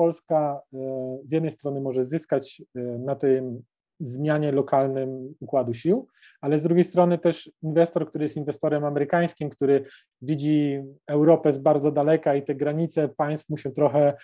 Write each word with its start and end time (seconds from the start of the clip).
Polska 0.00 0.60
z 1.24 1.32
jednej 1.32 1.50
strony 1.50 1.80
może 1.80 2.04
zyskać 2.04 2.62
na 2.98 3.14
tym 3.14 3.62
zmianie 4.00 4.52
lokalnym 4.52 5.34
układu 5.40 5.74
sił, 5.74 6.06
ale 6.40 6.58
z 6.58 6.62
drugiej 6.62 6.84
strony 6.84 7.18
też 7.18 7.50
inwestor, 7.62 8.08
który 8.08 8.24
jest 8.24 8.36
inwestorem 8.36 8.84
amerykańskim, 8.84 9.50
który 9.50 9.84
widzi 10.22 10.82
Europę 11.06 11.52
z 11.52 11.58
bardzo 11.58 11.92
daleka 11.92 12.34
i 12.34 12.42
te 12.42 12.54
granice 12.54 13.08
państw 13.08 13.48
mu 13.48 13.56
się 13.56 13.70
trochę 13.70 14.14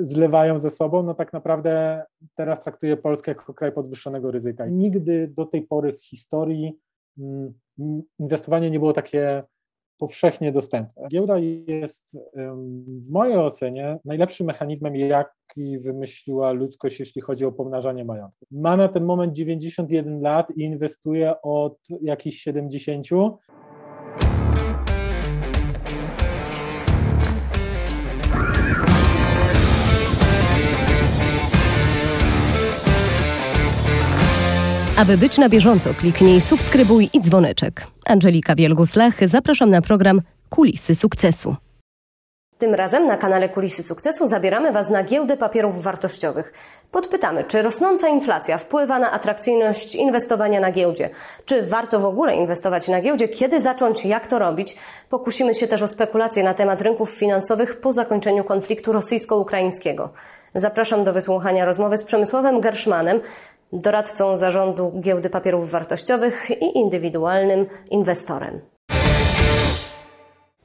zlewają 0.00 0.58
ze 0.58 0.70
sobą, 0.70 1.02
no 1.02 1.14
tak 1.14 1.32
naprawdę 1.32 2.02
teraz 2.34 2.64
traktuje 2.64 2.96
Polskę 2.96 3.30
jako 3.30 3.54
kraj 3.54 3.72
podwyższonego 3.72 4.30
ryzyka. 4.30 4.66
Nigdy 4.66 5.32
do 5.36 5.46
tej 5.46 5.62
pory 5.62 5.92
w 5.92 6.06
historii 6.06 6.78
mm, 7.18 7.52
inwestowanie 8.18 8.70
nie 8.70 8.78
było 8.78 8.92
takie 8.92 9.42
powszechnie 10.00 10.52
dostępne. 10.52 11.08
Giełda 11.08 11.38
jest 11.66 12.16
w 12.86 13.10
mojej 13.10 13.36
ocenie 13.36 13.98
najlepszym 14.04 14.46
mechanizmem, 14.46 14.96
jaki 14.96 15.78
wymyśliła 15.78 16.52
ludzkość, 16.52 17.00
jeśli 17.00 17.22
chodzi 17.22 17.44
o 17.44 17.52
pomnażanie 17.52 18.04
majątku. 18.04 18.46
Ma 18.50 18.76
na 18.76 18.88
ten 18.88 19.04
moment 19.04 19.32
91 19.32 20.20
lat 20.20 20.50
i 20.56 20.62
inwestuje 20.62 21.42
od 21.42 21.78
jakichś 22.02 22.38
70. 22.38 23.06
Aby 35.00 35.18
być 35.18 35.38
na 35.38 35.48
bieżąco, 35.48 35.94
kliknij 35.94 36.40
subskrybuj 36.40 37.10
i 37.12 37.20
dzwoneczek. 37.20 37.86
Angelika 38.06 38.54
Wielgus-Lach, 38.54 39.26
zapraszam 39.26 39.70
na 39.70 39.82
program 39.82 40.20
Kulisy 40.48 40.94
Sukcesu. 40.94 41.56
Tym 42.58 42.74
razem 42.74 43.06
na 43.06 43.16
kanale 43.16 43.48
Kulisy 43.48 43.82
Sukcesu 43.82 44.26
zabieramy 44.26 44.72
Was 44.72 44.90
na 44.90 45.04
giełdę 45.04 45.36
papierów 45.36 45.82
wartościowych. 45.82 46.52
Podpytamy, 46.90 47.44
czy 47.44 47.62
rosnąca 47.62 48.08
inflacja 48.08 48.58
wpływa 48.58 48.98
na 48.98 49.10
atrakcyjność 49.10 49.94
inwestowania 49.94 50.60
na 50.60 50.72
giełdzie? 50.72 51.10
Czy 51.44 51.62
warto 51.62 52.00
w 52.00 52.04
ogóle 52.04 52.34
inwestować 52.34 52.88
na 52.88 53.00
giełdzie? 53.00 53.28
Kiedy 53.28 53.60
zacząć? 53.60 54.04
Jak 54.04 54.26
to 54.26 54.38
robić? 54.38 54.76
Pokusimy 55.08 55.54
się 55.54 55.68
też 55.68 55.82
o 55.82 55.88
spekulacje 55.88 56.42
na 56.42 56.54
temat 56.54 56.80
rynków 56.80 57.10
finansowych 57.10 57.80
po 57.80 57.92
zakończeniu 57.92 58.44
konfliktu 58.44 58.92
rosyjsko-ukraińskiego. 58.92 60.10
Zapraszam 60.54 61.04
do 61.04 61.12
wysłuchania 61.12 61.64
rozmowy 61.64 61.98
z 61.98 62.04
Przemysławem 62.04 62.60
Gerszmanem, 62.60 63.20
doradcą 63.72 64.36
zarządu 64.36 64.92
giełdy 65.00 65.30
papierów 65.30 65.70
wartościowych 65.70 66.50
i 66.50 66.78
indywidualnym 66.78 67.66
inwestorem. 67.90 68.60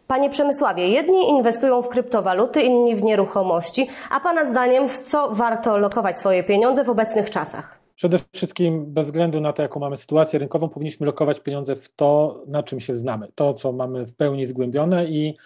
Panie 0.08 0.30
Przemysławie, 0.30 0.89
jedni 0.89 1.30
inwestują 1.30 1.81
w 1.81 1.89
kryptowaluty, 1.89 2.61
inni 2.61 2.95
w 2.95 3.03
nieruchomości, 3.03 3.88
a 4.09 4.20
Pana 4.20 4.45
zdaniem 4.45 4.89
w 4.89 5.00
co 5.00 5.30
warto 5.31 5.78
lokować 5.78 6.20
swoje 6.20 6.44
pieniądze 6.44 6.83
w 6.83 6.89
obecnych 6.89 7.30
czasach? 7.30 7.80
Przede 7.95 8.20
wszystkim, 8.33 8.86
bez 8.94 9.06
względu 9.06 9.42
na 9.42 9.53
to, 9.53 9.61
jaką 9.61 9.80
mamy 9.80 9.98
sytuację 9.98 10.39
rynkową, 10.39 10.70
powinniśmy 10.70 11.06
lokować 11.06 11.39
pieniądze 11.39 11.76
w 11.76 11.95
to, 11.95 12.42
na 12.48 12.64
czym 12.64 12.80
się 12.80 12.95
znamy, 12.95 13.28
to, 13.36 13.53
co 13.53 13.72
mamy 13.72 14.06
w 14.06 14.16
pełni 14.16 14.45
zgłębione 14.45 15.06
i 15.06 15.38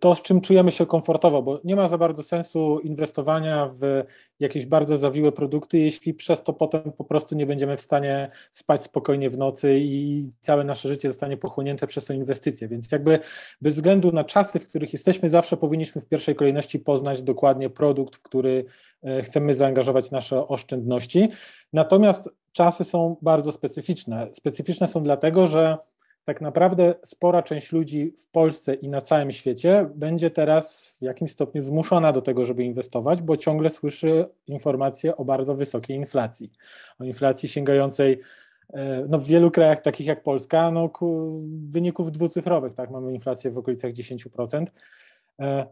to, 0.00 0.14
z 0.14 0.22
czym 0.22 0.40
czujemy 0.40 0.72
się 0.72 0.86
komfortowo, 0.86 1.42
bo 1.42 1.60
nie 1.64 1.76
ma 1.76 1.88
za 1.88 1.98
bardzo 1.98 2.22
sensu 2.22 2.78
inwestowania 2.78 3.70
w 3.80 4.04
jakieś 4.40 4.66
bardzo 4.66 4.96
zawiłe 4.96 5.32
produkty, 5.32 5.78
jeśli 5.78 6.14
przez 6.14 6.42
to 6.42 6.52
potem 6.52 6.92
po 6.92 7.04
prostu 7.04 7.34
nie 7.34 7.46
będziemy 7.46 7.76
w 7.76 7.80
stanie 7.80 8.30
spać 8.52 8.82
spokojnie 8.82 9.30
w 9.30 9.38
nocy 9.38 9.78
i 9.78 10.30
całe 10.40 10.64
nasze 10.64 10.88
życie 10.88 11.08
zostanie 11.08 11.36
pochłonięte 11.36 11.86
przez 11.86 12.04
tą 12.04 12.14
inwestycję. 12.14 12.68
Więc 12.68 12.92
jakby 12.92 13.18
bez 13.60 13.74
względu 13.74 14.12
na 14.12 14.24
czasy, 14.24 14.58
w 14.58 14.66
których 14.66 14.92
jesteśmy, 14.92 15.30
zawsze 15.30 15.56
powinniśmy 15.56 16.00
w 16.00 16.06
pierwszej 16.06 16.34
kolejności 16.34 16.78
poznać 16.78 17.22
dokładnie 17.22 17.70
produkt, 17.70 18.16
w 18.16 18.22
który 18.22 18.64
e, 19.02 19.22
chcemy 19.22 19.54
zaangażować 19.54 20.10
nasze 20.10 20.48
oszczędności. 20.48 21.28
Natomiast 21.72 22.30
czasy 22.52 22.84
są 22.84 23.16
bardzo 23.22 23.52
specyficzne. 23.52 24.28
Specyficzne 24.32 24.86
są 24.86 25.02
dlatego, 25.02 25.46
że 25.46 25.78
tak 26.24 26.40
naprawdę 26.40 26.94
spora 27.04 27.42
część 27.42 27.72
ludzi 27.72 28.14
w 28.18 28.28
Polsce 28.28 28.74
i 28.74 28.88
na 28.88 29.00
całym 29.00 29.32
świecie 29.32 29.90
będzie 29.94 30.30
teraz 30.30 30.96
w 31.00 31.02
jakimś 31.02 31.30
stopniu 31.30 31.62
zmuszona 31.62 32.12
do 32.12 32.22
tego, 32.22 32.44
żeby 32.44 32.64
inwestować, 32.64 33.22
bo 33.22 33.36
ciągle 33.36 33.70
słyszy 33.70 34.26
informacje 34.46 35.16
o 35.16 35.24
bardzo 35.24 35.54
wysokiej 35.54 35.96
inflacji, 35.96 36.52
o 36.98 37.04
inflacji 37.04 37.48
sięgającej 37.48 38.20
e, 38.72 39.04
no 39.08 39.18
w 39.18 39.26
wielu 39.26 39.50
krajach 39.50 39.80
takich 39.80 40.06
jak 40.06 40.22
Polska, 40.22 40.70
no 40.70 40.90
wyników 41.68 42.12
dwucyfrowych, 42.12 42.74
tak, 42.74 42.90
mamy 42.90 43.14
inflację 43.14 43.50
w 43.50 43.58
okolicach 43.58 43.92
10%, 43.92 44.64
E, 44.64 44.70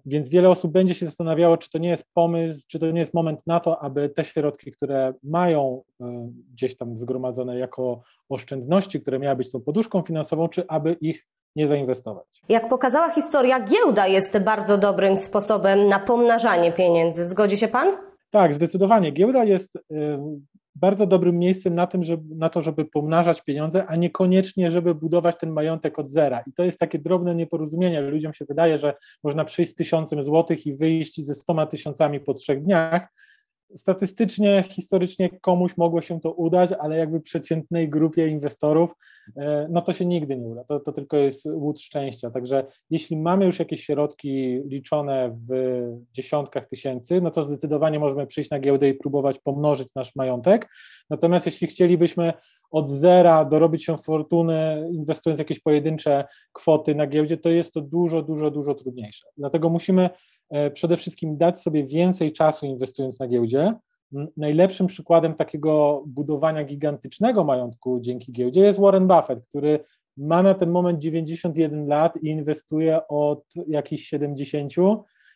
więc 0.07 0.29
wiele 0.29 0.49
osób 0.49 0.73
będzie 0.73 0.95
się 0.95 1.07
zastanawiało, 1.07 1.57
czy 1.57 1.71
to 1.71 1.79
nie 1.79 1.89
jest 1.89 2.05
pomysł, 2.15 2.65
czy 2.69 2.79
to 2.79 2.91
nie 2.91 3.01
jest 3.01 3.15
moment 3.15 3.47
na 3.47 3.61
to, 3.61 3.83
aby 3.83 4.09
te 4.09 4.25
środki, 4.25 4.73
które 4.73 5.15
mają 5.23 5.83
e, 6.01 6.29
gdzieś 6.53 6.77
tam 6.77 6.99
zgromadzone 6.99 7.59
jako 7.59 8.03
oszczędności, 8.29 9.01
które 9.01 9.19
miały 9.19 9.37
być 9.37 9.51
tą 9.51 9.61
poduszką 9.61 10.03
finansową, 10.03 10.49
czy 10.49 10.65
aby 10.69 10.97
ich 11.01 11.27
nie 11.57 11.67
zainwestować. 11.67 12.43
Jak 12.49 12.69
pokazała 12.69 13.11
historia, 13.11 13.65
giełda 13.65 14.07
jest 14.07 14.39
bardzo 14.39 14.79
dobrym 14.79 15.17
sposobem 15.17 15.89
na 15.89 15.99
pomnażanie 15.99 16.73
pieniędzy. 16.73 17.25
Zgodzi 17.25 17.57
się 17.57 17.69
Pan? 17.69 17.97
Tak, 18.31 18.55
zdecydowanie. 18.55 19.11
Giełda 19.11 19.45
jest 19.45 19.79
bardzo 20.81 21.07
dobrym 21.07 21.39
miejscem 21.39 21.75
na, 21.75 21.87
tym, 21.87 22.05
żeby, 22.05 22.35
na 22.35 22.49
to, 22.49 22.63
żeby 22.63 22.85
pomnażać 22.85 23.43
pieniądze, 23.43 23.87
a 23.87 23.97
niekoniecznie, 23.97 24.71
żeby 24.71 24.95
budować 24.95 25.37
ten 25.39 25.51
majątek 25.51 25.99
od 25.99 26.11
zera. 26.11 26.43
I 26.47 26.53
to 26.53 26.65
jest 26.65 26.79
takie 26.79 26.99
drobne 26.99 27.35
nieporozumienie. 27.35 28.01
Ludziom 28.01 28.33
się 28.33 28.45
wydaje, 28.45 28.79
że 28.79 28.95
można 29.25 29.45
przyjść 29.45 29.73
z 29.73 29.75
tysiącem 29.75 30.23
złotych 30.23 30.67
i 30.67 30.75
wyjść 30.75 31.21
ze 31.25 31.35
stoma 31.35 31.67
tysiącami 31.67 32.21
po 32.21 32.35
trzech 32.35 32.63
dniach, 32.63 33.09
statystycznie, 33.75 34.65
historycznie 34.69 35.29
komuś 35.41 35.77
mogło 35.77 36.01
się 36.01 36.21
to 36.21 36.33
udać, 36.33 36.71
ale 36.81 36.97
jakby 36.97 37.21
przeciętnej 37.21 37.89
grupie 37.89 38.29
inwestorów, 38.29 38.95
e, 39.37 39.67
no 39.71 39.83
to 39.83 39.93
się 39.93 40.07
nigdy 40.07 40.37
nie 40.37 40.47
uda. 40.47 40.65
To, 40.65 40.81
to 40.81 40.93
tylko 40.93 41.17
jest 41.17 41.47
łód 41.47 41.81
szczęścia. 41.81 42.31
Także 42.31 42.67
jeśli 42.91 43.17
mamy 43.17 43.45
już 43.45 43.59
jakieś 43.59 43.85
środki 43.85 44.61
liczone 44.67 45.35
w 45.49 45.79
dziesiątkach 46.13 46.67
tysięcy, 46.67 47.21
no 47.21 47.31
to 47.31 47.45
zdecydowanie 47.45 47.99
możemy 47.99 48.27
przyjść 48.27 48.51
na 48.51 48.59
giełdę 48.59 48.89
i 48.89 48.95
próbować 48.95 49.39
pomnożyć 49.39 49.89
nasz 49.95 50.17
majątek. 50.17 50.69
Natomiast 51.11 51.47
jeśli 51.47 51.67
chcielibyśmy 51.67 52.33
od 52.71 52.89
zera 52.89 53.45
dorobić 53.45 53.85
się 53.85 53.97
fortuny, 53.97 54.89
inwestując 54.93 55.39
jakieś 55.39 55.61
pojedyncze 55.61 56.25
kwoty 56.53 56.95
na 56.95 57.07
giełdzie, 57.07 57.37
to 57.37 57.49
jest 57.49 57.73
to 57.73 57.81
dużo, 57.81 58.23
dużo, 58.23 58.51
dużo 58.51 58.75
trudniejsze. 58.75 59.29
Dlatego 59.37 59.69
musimy 59.69 60.11
przede 60.73 60.97
wszystkim 60.97 61.37
dać 61.37 61.61
sobie 61.61 61.85
więcej 61.85 62.33
czasu 62.33 62.67
inwestując 62.67 63.21
na 63.21 63.29
giełdzie. 63.29 63.75
Najlepszym 64.37 64.87
przykładem 64.87 65.35
takiego 65.35 66.03
budowania 66.07 66.65
gigantycznego 66.65 67.45
majątku 67.45 68.01
dzięki 68.01 68.33
giełdzie 68.33 68.61
jest 68.61 68.81
Warren 68.81 69.09
Buffett, 69.09 69.45
który 69.49 69.85
ma 70.17 70.43
na 70.43 70.55
ten 70.55 70.71
moment 70.71 70.99
91 70.99 71.87
lat 71.87 72.17
i 72.23 72.29
inwestuje 72.29 73.09
od 73.09 73.45
jakichś 73.69 74.03
70 74.05 74.73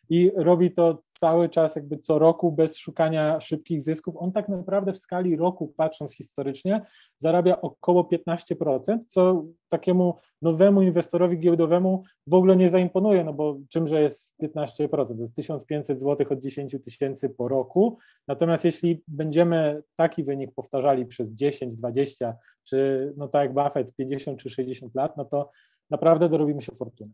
i 0.09 0.31
robi 0.37 0.73
to 0.73 1.03
cały 1.23 1.49
czas 1.49 1.77
jakby 1.77 1.99
co 1.99 2.19
roku 2.19 2.53
bez 2.53 2.77
szukania 2.77 3.41
szybkich 3.41 3.83
zysków. 3.83 4.15
On 4.19 4.33
tak 4.33 4.49
naprawdę 4.49 4.93
w 4.93 4.97
skali 4.97 5.37
roku, 5.37 5.73
patrząc 5.77 6.15
historycznie, 6.15 6.83
zarabia 7.19 7.61
około 7.61 8.03
15%, 8.03 8.99
co 9.07 9.45
takiemu 9.69 10.19
nowemu 10.43 10.83
inwestorowi 10.83 11.39
giełdowemu 11.39 12.03
w 12.27 12.35
ogóle 12.35 12.57
nie 12.57 12.71
zaimponuje, 12.71 13.25
no 13.25 13.33
bo 13.33 13.59
czymże 13.69 14.03
jest 14.03 14.35
15%? 14.43 14.89
To 14.89 15.15
jest 15.21 15.35
1500 15.35 16.01
zł 16.01 16.27
od 16.31 16.41
10 16.41 16.77
tysięcy 16.85 17.31
po 17.31 17.49
roku. 17.49 17.99
Natomiast 18.29 18.65
jeśli 18.65 19.03
będziemy 19.09 19.83
taki 19.97 20.25
wynik 20.25 20.55
powtarzali 20.55 21.07
przez 21.07 21.31
10, 21.31 21.77
20, 21.77 22.37
czy 22.65 23.13
no 23.17 23.29
tak 23.29 23.43
jak 23.43 23.55
Buffett 23.55 23.95
50 23.95 24.39
czy 24.39 24.51
60 24.51 24.95
lat, 24.95 25.17
no 25.17 25.25
to 25.25 25.51
naprawdę 25.91 26.29
dorobimy 26.29 26.63
się 26.63 26.73
fortuny. 26.73 27.13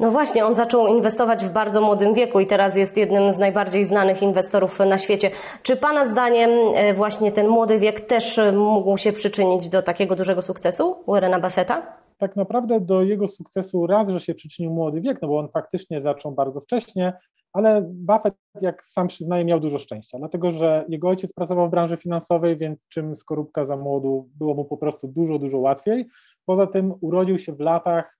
No 0.00 0.10
właśnie, 0.10 0.46
on 0.46 0.54
zaczął 0.54 0.86
inwestować 0.86 1.44
w 1.44 1.52
bardzo 1.52 1.80
młodym 1.80 2.14
wieku 2.14 2.40
i 2.40 2.46
teraz 2.46 2.76
jest 2.76 2.96
jednym 2.96 3.32
z 3.32 3.38
najbardziej 3.38 3.84
znanych 3.84 4.22
inwestorów 4.22 4.78
na 4.78 4.98
świecie. 4.98 5.30
Czy 5.62 5.76
Pana 5.76 6.06
zdaniem 6.06 6.50
e, 6.74 6.94
właśnie 6.94 7.32
ten 7.32 7.48
młody 7.48 7.78
wiek 7.78 8.00
też 8.00 8.40
mógł 8.52 8.96
się 8.96 9.12
przyczynić 9.12 9.68
do 9.68 9.82
takiego 9.82 10.16
dużego 10.16 10.42
sukcesu 10.42 10.96
Warrena 11.06 11.40
Buffetta? 11.40 11.82
Tak 12.18 12.36
naprawdę 12.36 12.80
do 12.80 13.02
jego 13.02 13.28
sukcesu 13.28 13.86
raz, 13.86 14.08
że 14.08 14.20
się 14.20 14.34
przyczynił 14.34 14.72
młody 14.72 15.00
wiek, 15.00 15.22
no 15.22 15.28
bo 15.28 15.38
on 15.38 15.48
faktycznie 15.48 16.00
zaczął 16.00 16.32
bardzo 16.32 16.60
wcześnie, 16.60 17.12
ale 17.52 17.82
Buffett, 17.90 18.34
jak 18.60 18.84
sam 18.84 19.08
przyznaje, 19.08 19.44
miał 19.44 19.60
dużo 19.60 19.78
szczęścia, 19.78 20.18
dlatego 20.18 20.50
że 20.50 20.84
jego 20.88 21.08
ojciec 21.08 21.32
pracował 21.32 21.68
w 21.68 21.70
branży 21.70 21.96
finansowej, 21.96 22.56
więc 22.56 22.86
czym 22.88 23.16
skorupka 23.16 23.64
za 23.64 23.76
młodu, 23.76 24.28
było 24.38 24.54
mu 24.54 24.64
po 24.64 24.76
prostu 24.76 25.08
dużo, 25.08 25.38
dużo 25.38 25.58
łatwiej. 25.58 26.06
Poza 26.46 26.66
tym 26.66 26.94
urodził 27.00 27.38
się 27.38 27.52
w 27.52 27.60
latach, 27.60 28.19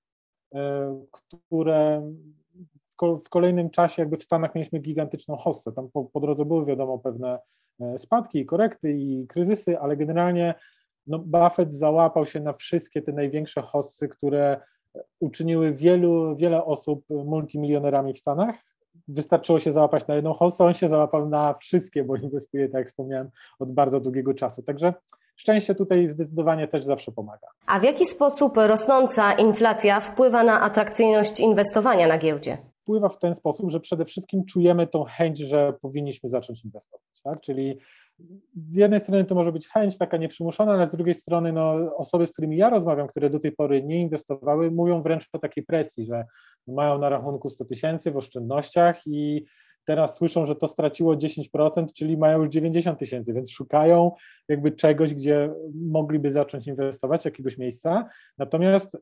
które 1.11 2.13
w 3.25 3.29
kolejnym 3.29 3.71
czasie 3.71 4.03
jakby 4.03 4.17
w 4.17 4.23
Stanach 4.23 4.55
mieliśmy 4.55 4.79
gigantyczną 4.79 5.37
hossę. 5.37 5.73
Tam 5.73 5.89
po, 5.93 6.05
po 6.05 6.21
drodze 6.21 6.45
były 6.45 6.67
wiadomo 6.67 6.99
pewne 6.99 7.39
e, 7.81 7.99
spadki 7.99 8.39
i 8.39 8.47
korekty 8.47 8.93
i 8.93 9.27
kryzysy, 9.27 9.79
ale 9.79 9.97
generalnie 9.97 10.55
no, 11.07 11.19
Buffett 11.19 11.75
załapał 11.75 12.27
się 12.27 12.41
na 12.41 12.53
wszystkie 12.53 13.03
te 13.03 13.13
największe 13.13 13.63
hossy, 13.63 14.09
które 14.09 14.61
uczyniły 15.21 15.75
wielu, 15.75 16.37
wiele 16.37 16.65
osób 16.65 17.05
multimilionerami 17.09 18.13
w 18.13 18.19
Stanach. 18.19 18.57
wystarczyło 19.09 19.59
się 19.59 19.73
załapać 19.73 20.07
na 20.07 20.15
jedną 20.15 20.33
hossę, 20.33 20.65
on 20.65 20.75
się 20.75 20.89
załapał 20.89 21.29
na 21.29 21.55
wszystkie, 21.55 22.05
bo 22.05 22.17
inwestuje, 22.17 22.69
tak 22.69 22.79
jak 22.79 22.89
wspomniałem, 22.89 23.31
od 23.59 23.73
bardzo 23.73 24.01
długiego 24.01 24.35
czasu. 24.35 24.63
Także 24.63 24.95
szczęście 25.41 25.75
tutaj 25.75 26.09
zdecydowanie 26.09 26.69
też 26.69 26.85
zawsze 26.85 27.13
pomaga. 27.13 27.47
A 27.67 27.81
w 27.81 27.83
jaki 27.83 28.07
sposób 28.07 28.57
rosnąca 28.57 29.33
inflacja 29.33 30.01
wpływa 30.01 30.43
na 30.45 30.61
atrakcyjność 30.61 31.41
inwestowania 31.41 32.07
na 32.07 32.19
giełdzie? 32.19 32.59
Wpływa 32.83 33.09
w 33.09 33.19
ten 33.19 33.35
sposób, 33.35 33.71
że 33.71 33.81
przede 33.81 34.05
wszystkim 34.05 34.45
czujemy 34.45 34.87
tą 34.87 35.05
chęć, 35.05 35.39
że 35.39 35.73
powinniśmy 35.83 36.29
zacząć 36.29 36.65
inwestować. 36.65 37.23
Tak? 37.25 37.41
Czyli 37.41 37.79
z 38.55 38.77
jednej 38.77 39.01
strony 39.01 39.25
to 39.25 39.35
może 39.35 39.53
być 39.53 39.69
chęć 39.69 39.99
taka 39.99 40.17
nieprzymuszona, 40.17 40.73
ale 40.73 40.89
z 40.89 40.91
drugiej 40.91 41.15
strony 41.15 41.53
no, 41.53 41.97
osoby, 41.97 42.27
z 42.27 42.33
którymi 42.33 42.57
ja 42.57 42.71
rozmawiam, 42.71 43.09
które 43.09 43.31
do 43.31 43.39
tej 43.39 43.53
pory 43.53 43.83
nie 43.83 44.01
inwestowały, 44.01 44.71
mówią 44.71 45.03
wręcz 45.03 45.29
o 45.33 45.39
takiej 45.39 45.65
presji, 45.65 46.05
że 46.05 46.25
mają 46.67 46.99
na 46.99 47.09
rachunku 47.09 47.51
100 47.51 47.65
tysięcy 47.65 48.11
w 48.11 48.17
oszczędnościach 48.17 49.07
i 49.07 49.45
teraz 49.85 50.17
słyszą, 50.17 50.47
że 50.47 50.57
to 50.57 50.67
straciło 50.67 51.15
10%, 51.15 51.93
czyli 51.95 52.17
mają 52.17 52.39
już 52.39 52.49
90 52.49 52.99
tysięcy, 52.99 53.33
więc 53.33 53.51
szukają 53.51 54.13
jakby 54.49 54.73
czegoś, 54.73 55.15
gdzie 55.15 55.51
mogliby 55.75 56.31
zacząć 56.31 56.67
inwestować, 56.67 57.25
jakiegoś 57.25 57.59
miejsca. 57.59 58.09
Natomiast 58.39 58.95
y, 58.95 58.99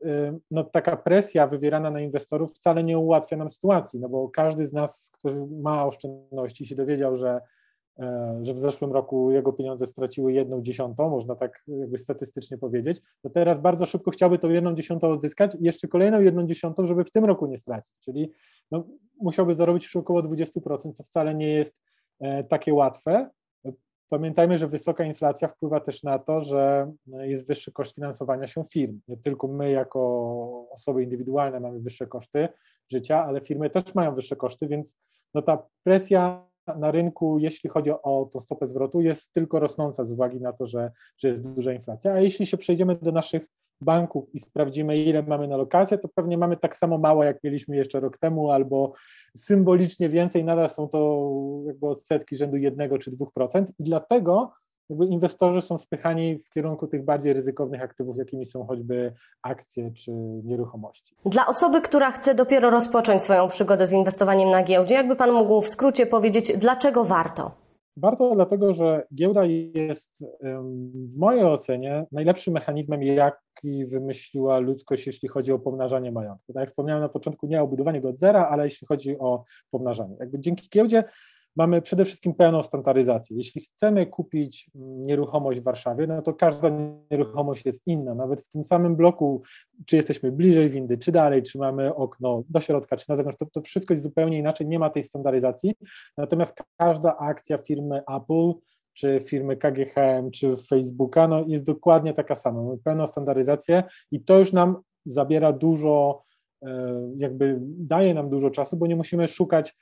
no, 0.51 0.63
taka 0.63 0.97
presja 0.97 1.47
wywierana 1.47 1.91
na 1.91 2.01
inwestorów 2.01 2.53
wcale 2.53 2.83
nie 2.83 2.97
ułatwia 2.97 3.37
nam 3.37 3.49
sytuacji, 3.49 3.99
no 3.99 4.09
bo 4.09 4.29
każdy 4.29 4.65
z 4.65 4.73
nas, 4.73 5.11
który 5.13 5.47
ma 5.61 5.85
oszczędności, 5.85 6.65
się 6.65 6.75
dowiedział, 6.75 7.15
że 7.15 7.41
że 8.41 8.53
w 8.53 8.57
zeszłym 8.57 8.91
roku 8.91 9.31
jego 9.31 9.53
pieniądze 9.53 9.87
straciły 9.87 10.33
jedną 10.33 10.61
dziesiątą, 10.61 11.09
można 11.09 11.35
tak 11.35 11.63
jakby 11.67 11.97
statystycznie 11.97 12.57
powiedzieć, 12.57 13.01
to 13.21 13.29
teraz 13.29 13.59
bardzo 13.59 13.85
szybko 13.85 14.11
chciałby 14.11 14.39
tą 14.39 14.49
jedną 14.49 14.75
dziesiątą 14.75 15.11
odzyskać 15.11 15.55
i 15.55 15.63
jeszcze 15.63 15.87
kolejną 15.87 16.21
jedną 16.21 16.45
dziesiątą, 16.47 16.85
żeby 16.85 17.03
w 17.03 17.11
tym 17.11 17.25
roku 17.25 17.47
nie 17.47 17.57
stracić, 17.57 17.93
czyli 17.99 18.31
no, 18.71 18.83
musiałby 19.21 19.55
zarobić 19.55 19.83
już 19.83 19.95
około 19.95 20.21
20%, 20.21 20.93
co 20.93 21.03
wcale 21.03 21.35
nie 21.35 21.49
jest 21.49 21.77
e, 22.19 22.43
takie 22.43 22.73
łatwe. 22.73 23.29
Pamiętajmy, 24.09 24.57
że 24.57 24.67
wysoka 24.67 25.03
inflacja 25.03 25.47
wpływa 25.47 25.79
też 25.79 26.03
na 26.03 26.19
to, 26.19 26.41
że 26.41 26.91
jest 27.07 27.47
wyższy 27.47 27.71
koszt 27.71 27.95
finansowania 27.95 28.47
się 28.47 28.63
firm. 28.63 28.99
Nie 29.07 29.17
tylko 29.17 29.47
my, 29.47 29.71
jako 29.71 30.69
osoby 30.71 31.03
indywidualne, 31.03 31.59
mamy 31.59 31.79
wyższe 31.79 32.07
koszty 32.07 32.49
życia, 32.91 33.25
ale 33.25 33.41
firmy 33.41 33.69
też 33.69 33.95
mają 33.95 34.15
wyższe 34.15 34.35
koszty, 34.35 34.67
więc 34.67 34.97
no 35.33 35.41
ta 35.41 35.67
presja 35.83 36.48
na 36.75 36.91
rynku, 36.91 37.39
jeśli 37.39 37.69
chodzi 37.69 37.91
o 37.91 38.29
tą 38.33 38.39
stopę 38.39 38.67
zwrotu, 38.67 39.01
jest 39.01 39.33
tylko 39.33 39.59
rosnąca 39.59 40.05
z 40.05 40.11
uwagi 40.11 40.41
na 40.41 40.53
to, 40.53 40.65
że, 40.65 40.91
że 41.17 41.27
jest 41.27 41.53
duża 41.55 41.73
inflacja. 41.73 42.13
A 42.13 42.19
jeśli 42.19 42.45
się 42.45 42.57
przejdziemy 42.57 42.95
do 42.95 43.11
naszych 43.11 43.45
banków 43.81 44.35
i 44.35 44.39
sprawdzimy, 44.39 44.97
ile 44.97 45.23
mamy 45.23 45.47
na 45.47 45.57
lokację, 45.57 45.97
to 45.97 46.07
pewnie 46.15 46.37
mamy 46.37 46.57
tak 46.57 46.77
samo 46.77 46.97
mało, 46.97 47.23
jak 47.23 47.43
mieliśmy 47.43 47.75
jeszcze 47.75 47.99
rok 47.99 48.17
temu, 48.17 48.51
albo 48.51 48.93
symbolicznie 49.37 50.09
więcej, 50.09 50.43
nadal 50.43 50.69
są 50.69 50.87
to 50.87 51.29
jakby 51.65 51.87
odsetki 51.87 52.35
rzędu 52.35 52.57
1 52.57 52.99
czy 52.99 53.11
2%. 53.11 53.65
I 53.79 53.83
dlatego 53.83 54.51
jakby 54.89 55.05
inwestorzy 55.05 55.61
są 55.61 55.77
spychani 55.77 56.39
w 56.39 56.49
kierunku 56.49 56.87
tych 56.87 57.05
bardziej 57.05 57.33
ryzykownych 57.33 57.83
aktywów, 57.83 58.17
jakimi 58.17 58.45
są 58.45 58.65
choćby 58.65 59.13
akcje 59.43 59.91
czy 59.91 60.11
nieruchomości. 60.43 61.15
Dla 61.25 61.47
osoby, 61.47 61.81
która 61.81 62.11
chce 62.11 62.35
dopiero 62.35 62.69
rozpocząć 62.69 63.23
swoją 63.23 63.47
przygodę 63.47 63.87
z 63.87 63.91
inwestowaniem 63.91 64.49
na 64.49 64.63
giełdzie, 64.63 64.95
jakby 64.95 65.15
Pan 65.15 65.31
mógł 65.31 65.61
w 65.61 65.69
skrócie 65.69 66.05
powiedzieć, 66.05 66.57
dlaczego 66.57 67.03
warto? 67.03 67.51
Warto 67.97 68.35
dlatego, 68.35 68.73
że 68.73 69.07
giełda 69.15 69.45
jest 69.45 70.23
w 70.93 71.17
mojej 71.17 71.43
ocenie 71.43 72.05
najlepszym 72.11 72.53
mechanizmem, 72.53 73.03
jaki 73.03 73.85
wymyśliła 73.85 74.59
ludzkość, 74.59 75.07
jeśli 75.07 75.29
chodzi 75.29 75.51
o 75.51 75.59
pomnażanie 75.59 76.11
majątku. 76.11 76.53
Tak 76.53 76.61
jak 76.61 76.69
wspomniałem 76.69 77.03
na 77.03 77.09
początku, 77.09 77.47
nie 77.47 77.63
o 77.63 77.67
budowanie 77.67 78.01
go 78.01 78.09
od 78.09 78.17
zera, 78.17 78.47
ale 78.51 78.63
jeśli 78.63 78.87
chodzi 78.87 79.19
o 79.19 79.43
pomnażanie. 79.71 80.15
Jakby 80.19 80.39
dzięki 80.39 80.69
giełdzie 80.69 81.03
mamy 81.59 81.81
przede 81.81 82.05
wszystkim 82.05 82.33
pełną 82.33 82.63
standaryzację. 82.63 83.37
Jeśli 83.37 83.61
chcemy 83.61 84.05
kupić 84.05 84.69
nieruchomość 84.75 85.59
w 85.59 85.63
Warszawie, 85.63 86.07
no 86.07 86.21
to 86.21 86.33
każda 86.33 86.69
nieruchomość 87.11 87.65
jest 87.65 87.87
inna. 87.87 88.15
Nawet 88.15 88.41
w 88.41 88.49
tym 88.49 88.63
samym 88.63 88.95
bloku, 88.95 89.41
czy 89.85 89.95
jesteśmy 89.95 90.31
bliżej 90.31 90.69
windy, 90.69 90.97
czy 90.97 91.11
dalej, 91.11 91.43
czy 91.43 91.57
mamy 91.57 91.95
okno 91.95 92.43
do 92.49 92.59
środka, 92.59 92.97
czy 92.97 93.09
na 93.09 93.15
zewnątrz, 93.15 93.37
to, 93.37 93.45
to 93.45 93.61
wszystko 93.61 93.93
jest 93.93 94.03
zupełnie 94.03 94.37
inaczej, 94.37 94.67
nie 94.67 94.79
ma 94.79 94.89
tej 94.89 95.03
standaryzacji. 95.03 95.75
Natomiast 96.17 96.63
każda 96.77 97.17
akcja 97.17 97.57
firmy 97.57 98.01
Apple, 98.15 98.53
czy 98.93 99.19
firmy 99.19 99.57
KGHM, 99.57 100.31
czy 100.31 100.55
Facebooka, 100.67 101.27
no 101.27 101.43
jest 101.47 101.63
dokładnie 101.63 102.13
taka 102.13 102.35
sama. 102.35 102.63
Mamy 102.63 102.77
pełną 102.77 103.07
standaryzację 103.07 103.83
i 104.11 104.23
to 104.23 104.39
już 104.39 104.53
nam 104.53 104.77
zabiera 105.05 105.53
dużo, 105.53 106.23
e, 106.65 106.93
jakby 107.17 107.57
daje 107.61 108.13
nam 108.13 108.29
dużo 108.29 108.49
czasu, 108.49 108.77
bo 108.77 108.87
nie 108.87 108.95
musimy 108.95 109.27
szukać 109.27 109.75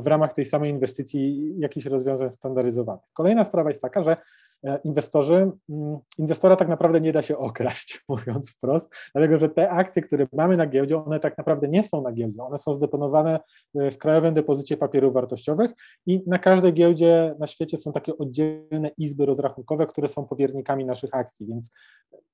w 0.00 0.06
ramach 0.06 0.32
tej 0.32 0.44
samej 0.44 0.70
inwestycji 0.70 1.54
jakichś 1.58 1.86
rozwiązań 1.86 2.30
standaryzowanych. 2.30 3.04
Kolejna 3.12 3.44
sprawa 3.44 3.70
jest 3.70 3.82
taka, 3.82 4.02
że 4.02 4.16
e, 4.64 4.80
inwestorzy, 4.84 5.50
mm, 5.70 5.98
inwestora 6.18 6.56
tak 6.56 6.68
naprawdę 6.68 7.00
nie 7.00 7.12
da 7.12 7.22
się 7.22 7.38
okraść, 7.38 8.00
mówiąc 8.08 8.50
wprost, 8.50 8.94
dlatego 9.14 9.38
że 9.38 9.48
te 9.48 9.70
akcje, 9.70 10.02
które 10.02 10.26
mamy 10.32 10.56
na 10.56 10.66
giełdzie, 10.66 11.04
one 11.04 11.20
tak 11.20 11.38
naprawdę 11.38 11.68
nie 11.68 11.82
są 11.82 12.02
na 12.02 12.12
giełdzie, 12.12 12.42
one 12.42 12.58
są 12.58 12.74
zdeponowane 12.74 13.40
e, 13.74 13.90
w 13.90 13.98
Krajowym 13.98 14.34
Depozycie 14.34 14.76
Papierów 14.76 15.14
Wartościowych 15.14 15.70
i 16.06 16.22
na 16.26 16.38
każdej 16.38 16.72
giełdzie 16.72 17.34
na 17.38 17.46
świecie 17.46 17.78
są 17.78 17.92
takie 17.92 18.18
oddzielne 18.18 18.90
izby 18.98 19.26
rozrachunkowe, 19.26 19.86
które 19.86 20.08
są 20.08 20.26
powiernikami 20.26 20.84
naszych 20.84 21.14
akcji, 21.14 21.46
więc 21.46 21.70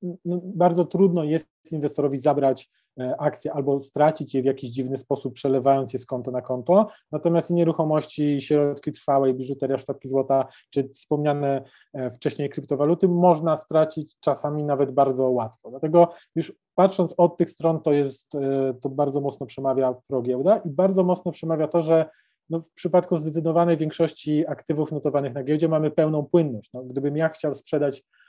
no, 0.03 0.41
bardzo 0.43 0.85
trudno 0.85 1.25
jest 1.25 1.49
inwestorowi 1.73 2.19
zabrać 2.19 2.71
E, 2.88 2.88
akcje 3.19 3.53
albo 3.53 3.81
stracić 3.81 4.35
je 4.35 4.43
w 4.43 4.45
jakiś 4.45 4.71
dziwny 4.71 4.97
sposób, 4.97 5.35
przelewając 5.35 5.93
je 5.93 5.99
z 5.99 6.06
konta 6.06 6.31
na 6.31 6.43
konto. 6.43 6.87
Natomiast 7.12 7.50
nieruchomości, 7.50 8.41
środki 8.41 8.93
trwałe, 8.93 9.35
biżuteria, 9.35 9.79
sztabki 9.79 10.09
złota, 10.09 10.47
czy 10.71 10.89
wspomniane 10.89 11.65
e, 11.95 12.11
wcześniej 12.11 12.50
kryptowaluty 12.50 13.09
można 13.09 13.56
stracić 13.56 14.17
czasami 14.21 14.65
nawet 14.65 14.91
bardzo 14.91 15.31
łatwo. 15.31 15.71
Dlatego 15.71 16.09
już 16.35 16.53
patrząc 16.75 17.15
od 17.17 17.37
tych 17.37 17.50
stron, 17.50 17.81
to 17.81 17.93
jest, 17.93 18.35
e, 18.35 18.75
to 18.83 18.89
bardzo 18.89 19.21
mocno 19.21 19.47
przemawia 19.47 19.95
pro 20.06 20.23
giełda 20.23 20.56
i 20.56 20.71
bardzo 20.71 21.05
mocno 21.05 21.33
przemawia 21.33 21.69
to, 21.69 21.83
że 21.83 22.11
no 22.50 22.61
w 22.61 22.71
przypadku 22.71 23.17
zdecydowanej 23.17 23.77
większości 23.77 24.47
aktywów 24.47 24.93
notowanych 24.93 25.35
na 25.35 25.45
giełdzie 25.45 25.69
mamy 25.69 25.91
pełną 25.91 26.27
płynność. 26.27 26.71
No, 26.75 26.83
gdybym 26.83 27.17
ja 27.17 27.29
chciał 27.29 27.55
sprzedać 27.55 28.03
E, 28.03 28.28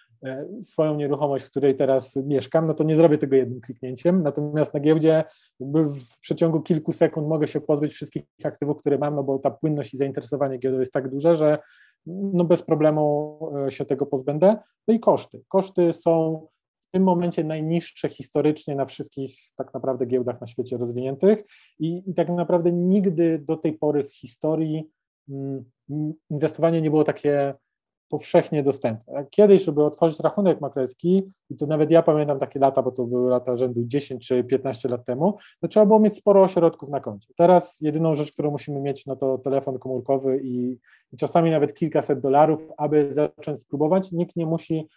swoją 0.63 0.95
nieruchomość, 0.95 1.45
w 1.45 1.49
której 1.49 1.75
teraz 1.75 2.15
mieszkam, 2.15 2.67
no 2.67 2.73
to 2.73 2.83
nie 2.83 2.95
zrobię 2.95 3.17
tego 3.17 3.35
jednym 3.35 3.61
kliknięciem. 3.61 4.23
Natomiast 4.23 4.73
na 4.73 4.79
giełdzie 4.79 5.23
w 5.59 6.17
przeciągu 6.21 6.61
kilku 6.61 6.91
sekund 6.91 7.27
mogę 7.27 7.47
się 7.47 7.61
pozbyć 7.61 7.93
wszystkich 7.93 8.23
aktywów, 8.43 8.77
które 8.77 8.97
mam, 8.97 9.15
no 9.15 9.23
bo 9.23 9.39
ta 9.39 9.51
płynność 9.51 9.93
i 9.93 9.97
zainteresowanie 9.97 10.57
giełdą 10.57 10.79
jest 10.79 10.93
tak 10.93 11.09
duże, 11.09 11.35
że 11.35 11.57
no 12.05 12.43
bez 12.43 12.63
problemu 12.63 13.39
e, 13.67 13.71
się 13.71 13.85
tego 13.85 14.05
pozbędę. 14.05 14.57
No 14.87 14.93
i 14.93 14.99
koszty. 14.99 15.43
Koszty 15.47 15.93
są 15.93 16.47
w 16.81 16.91
tym 16.91 17.03
momencie 17.03 17.43
najniższe 17.43 18.09
historycznie 18.09 18.75
na 18.75 18.85
wszystkich 18.85 19.39
tak 19.55 19.73
naprawdę 19.73 20.05
giełdach 20.05 20.41
na 20.41 20.47
świecie 20.47 20.77
rozwiniętych 20.77 21.43
i, 21.79 22.03
i 22.05 22.13
tak 22.13 22.29
naprawdę 22.29 22.71
nigdy 22.71 23.39
do 23.39 23.57
tej 23.57 23.73
pory 23.73 24.03
w 24.03 24.13
historii 24.13 24.89
mm, 25.29 25.65
inwestowanie 26.29 26.81
nie 26.81 26.89
było 26.89 27.03
takie 27.03 27.53
powszechnie 28.09 28.63
dostępne. 28.63 29.25
Kiedyś, 29.29 29.63
żeby 29.63 29.83
otworzyć 29.83 30.19
rachunek 30.19 30.61
maklerski, 30.61 31.31
i 31.49 31.55
to 31.55 31.65
nawet 31.65 31.91
ja 31.91 32.01
pamiętam 32.01 32.39
takie 32.39 32.59
lata, 32.59 32.81
bo 32.81 32.91
to 32.91 33.05
były 33.05 33.29
lata 33.29 33.57
rzędu 33.57 33.83
10 33.85 34.27
czy 34.27 34.43
15 34.43 34.89
lat 34.89 35.05
temu, 35.05 35.37
to 35.61 35.67
trzeba 35.67 35.85
było 35.85 35.99
mieć 35.99 36.15
sporo 36.15 36.43
ośrodków 36.43 36.89
na 36.89 36.99
koncie. 36.99 37.33
Teraz 37.37 37.81
jedyną 37.81 38.15
rzecz, 38.15 38.31
którą 38.31 38.51
musimy 38.51 38.81
mieć, 38.81 39.05
no 39.05 39.15
to 39.15 39.37
telefon 39.37 39.79
komórkowy 39.79 40.41
i, 40.43 40.77
i 41.13 41.17
czasami 41.17 41.51
nawet 41.51 41.73
kilkaset 41.73 42.19
dolarów, 42.19 42.71
aby 42.77 43.13
zacząć 43.13 43.61
spróbować. 43.61 44.11
Nikt 44.11 44.35
nie 44.35 44.45
musi 44.45 44.87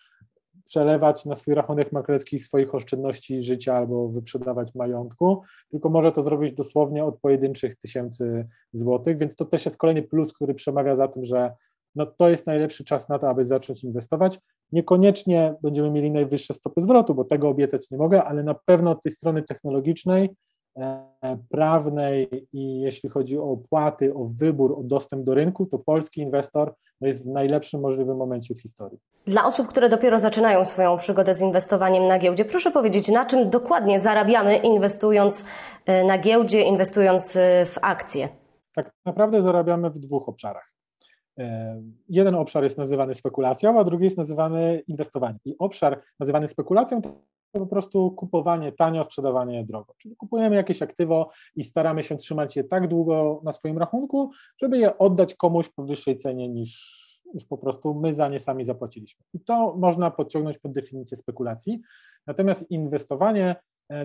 przelewać 0.64 1.25
na 1.25 1.35
swój 1.35 1.54
rachunek 1.54 1.92
maklerski 1.92 2.40
swoich 2.40 2.75
oszczędności 2.75 3.40
życia 3.40 3.76
albo 3.76 4.09
wyprzedawać 4.09 4.75
majątku, 4.75 5.42
tylko 5.71 5.88
może 5.88 6.12
to 6.12 6.23
zrobić 6.23 6.52
dosłownie 6.52 7.04
od 7.04 7.21
pojedynczych 7.21 7.76
tysięcy 7.76 8.49
złotych, 8.73 9.19
więc 9.19 9.37
to 9.37 9.45
też 9.45 9.64
jest 9.64 9.76
kolejny 9.76 10.02
plus, 10.02 10.33
który 10.33 10.54
przemawia 10.54 10.97
za 10.97 11.09
tym, 11.09 11.25
że 11.25 11.52
no 11.95 12.07
to 12.07 12.29
jest 12.29 12.47
najlepszy 12.47 12.85
czas 12.85 13.09
na 13.09 13.19
to, 13.19 13.29
aby 13.29 13.45
zacząć 13.45 13.85
inwestować. 13.85 14.39
Niekoniecznie 14.73 15.55
będziemy 15.63 15.91
mieli 15.91 16.11
najwyższe 16.11 16.55
stopy 16.55 16.83
zwrotu, 16.83 17.15
bo 17.15 17.25
tego 17.25 17.49
obiecać 17.49 17.91
nie 17.91 17.99
mogę, 17.99 18.25
ale 18.25 18.43
na 18.43 18.55
pewno 18.55 18.91
od 18.91 19.03
tej 19.03 19.13
strony 19.13 19.43
technologicznej, 19.43 20.31
e, 20.77 21.39
prawnej 21.51 22.49
i 22.53 22.81
jeśli 22.81 23.09
chodzi 23.09 23.39
o 23.39 23.45
opłaty, 23.45 24.15
o 24.15 24.25
wybór, 24.25 24.79
o 24.79 24.83
dostęp 24.83 25.25
do 25.25 25.35
rynku, 25.35 25.67
to 25.67 25.79
polski 25.79 26.21
inwestor 26.21 26.75
no 27.01 27.07
jest 27.07 27.25
w 27.25 27.27
najlepszym 27.27 27.81
możliwym 27.81 28.17
momencie 28.17 28.55
w 28.55 28.63
historii. 28.63 28.99
Dla 29.27 29.47
osób, 29.47 29.69
które 29.69 29.89
dopiero 29.89 30.19
zaczynają 30.19 30.65
swoją 30.65 30.99
przygodę 30.99 31.35
z 31.35 31.41
inwestowaniem 31.41 32.07
na 32.07 32.19
giełdzie, 32.19 32.45
proszę 32.45 32.71
powiedzieć, 32.71 33.09
na 33.09 33.25
czym 33.25 33.51
dokładnie 33.51 34.01
zarabiamy 34.01 34.57
inwestując 34.57 35.45
e, 35.87 36.05
na 36.05 36.19
giełdzie, 36.19 36.63
inwestując 36.63 37.37
e, 37.37 37.67
w 37.67 37.79
akcje? 37.83 38.29
Tak 38.75 38.91
naprawdę 39.07 39.43
zarabiamy 39.43 39.91
w 39.91 39.99
dwóch 39.99 40.29
obszarach. 40.29 40.72
E, 41.39 41.83
jeden 42.09 42.35
obszar 42.35 42.62
jest 42.62 42.79
nazywany 42.79 43.15
spekulacją, 43.15 43.81
a 43.81 43.85
drugi 43.85 44.05
jest 44.05 44.17
nazywany 44.17 44.83
inwestowaniem. 44.87 45.39
I 45.45 45.55
obszar 45.59 46.03
nazywany 46.21 46.49
spekulacją 46.49 47.03
to 47.03 47.23
po 47.53 47.67
prostu 47.67 48.11
kupowanie 48.11 48.73
tanio, 48.73 49.05
sprzedawanie 49.05 49.65
drogo. 49.65 49.95
Czyli 49.99 50.17
kupujemy 50.17 50.57
jakieś 50.57 50.83
aktywo 50.83 51.31
i 51.57 51.65
staramy 51.65 52.03
się 52.03 52.17
trzymać 52.17 52.57
je 52.57 52.65
tak 52.65 52.89
długo 52.89 53.41
na 53.45 53.53
swoim 53.53 53.79
rachunku, 53.79 54.31
żeby 54.62 54.79
je 54.79 54.99
oddać 54.99 55.35
komuś 55.35 55.69
po 55.69 55.85
wyższej 55.85 56.17
cenie 56.17 56.49
niż, 56.49 57.23
niż 57.35 57.47
po 57.47 57.59
prostu 57.59 57.95
my 57.95 58.15
za 58.15 58.29
nie 58.29 58.41
sami 58.41 58.65
zapłaciliśmy. 58.65 59.25
I 59.35 59.41
to 59.41 59.77
można 59.79 60.11
podciągnąć 60.11 60.59
pod 60.59 60.73
definicję 60.73 61.17
spekulacji. 61.17 61.81
Natomiast 62.27 62.71
inwestowanie 62.71 63.57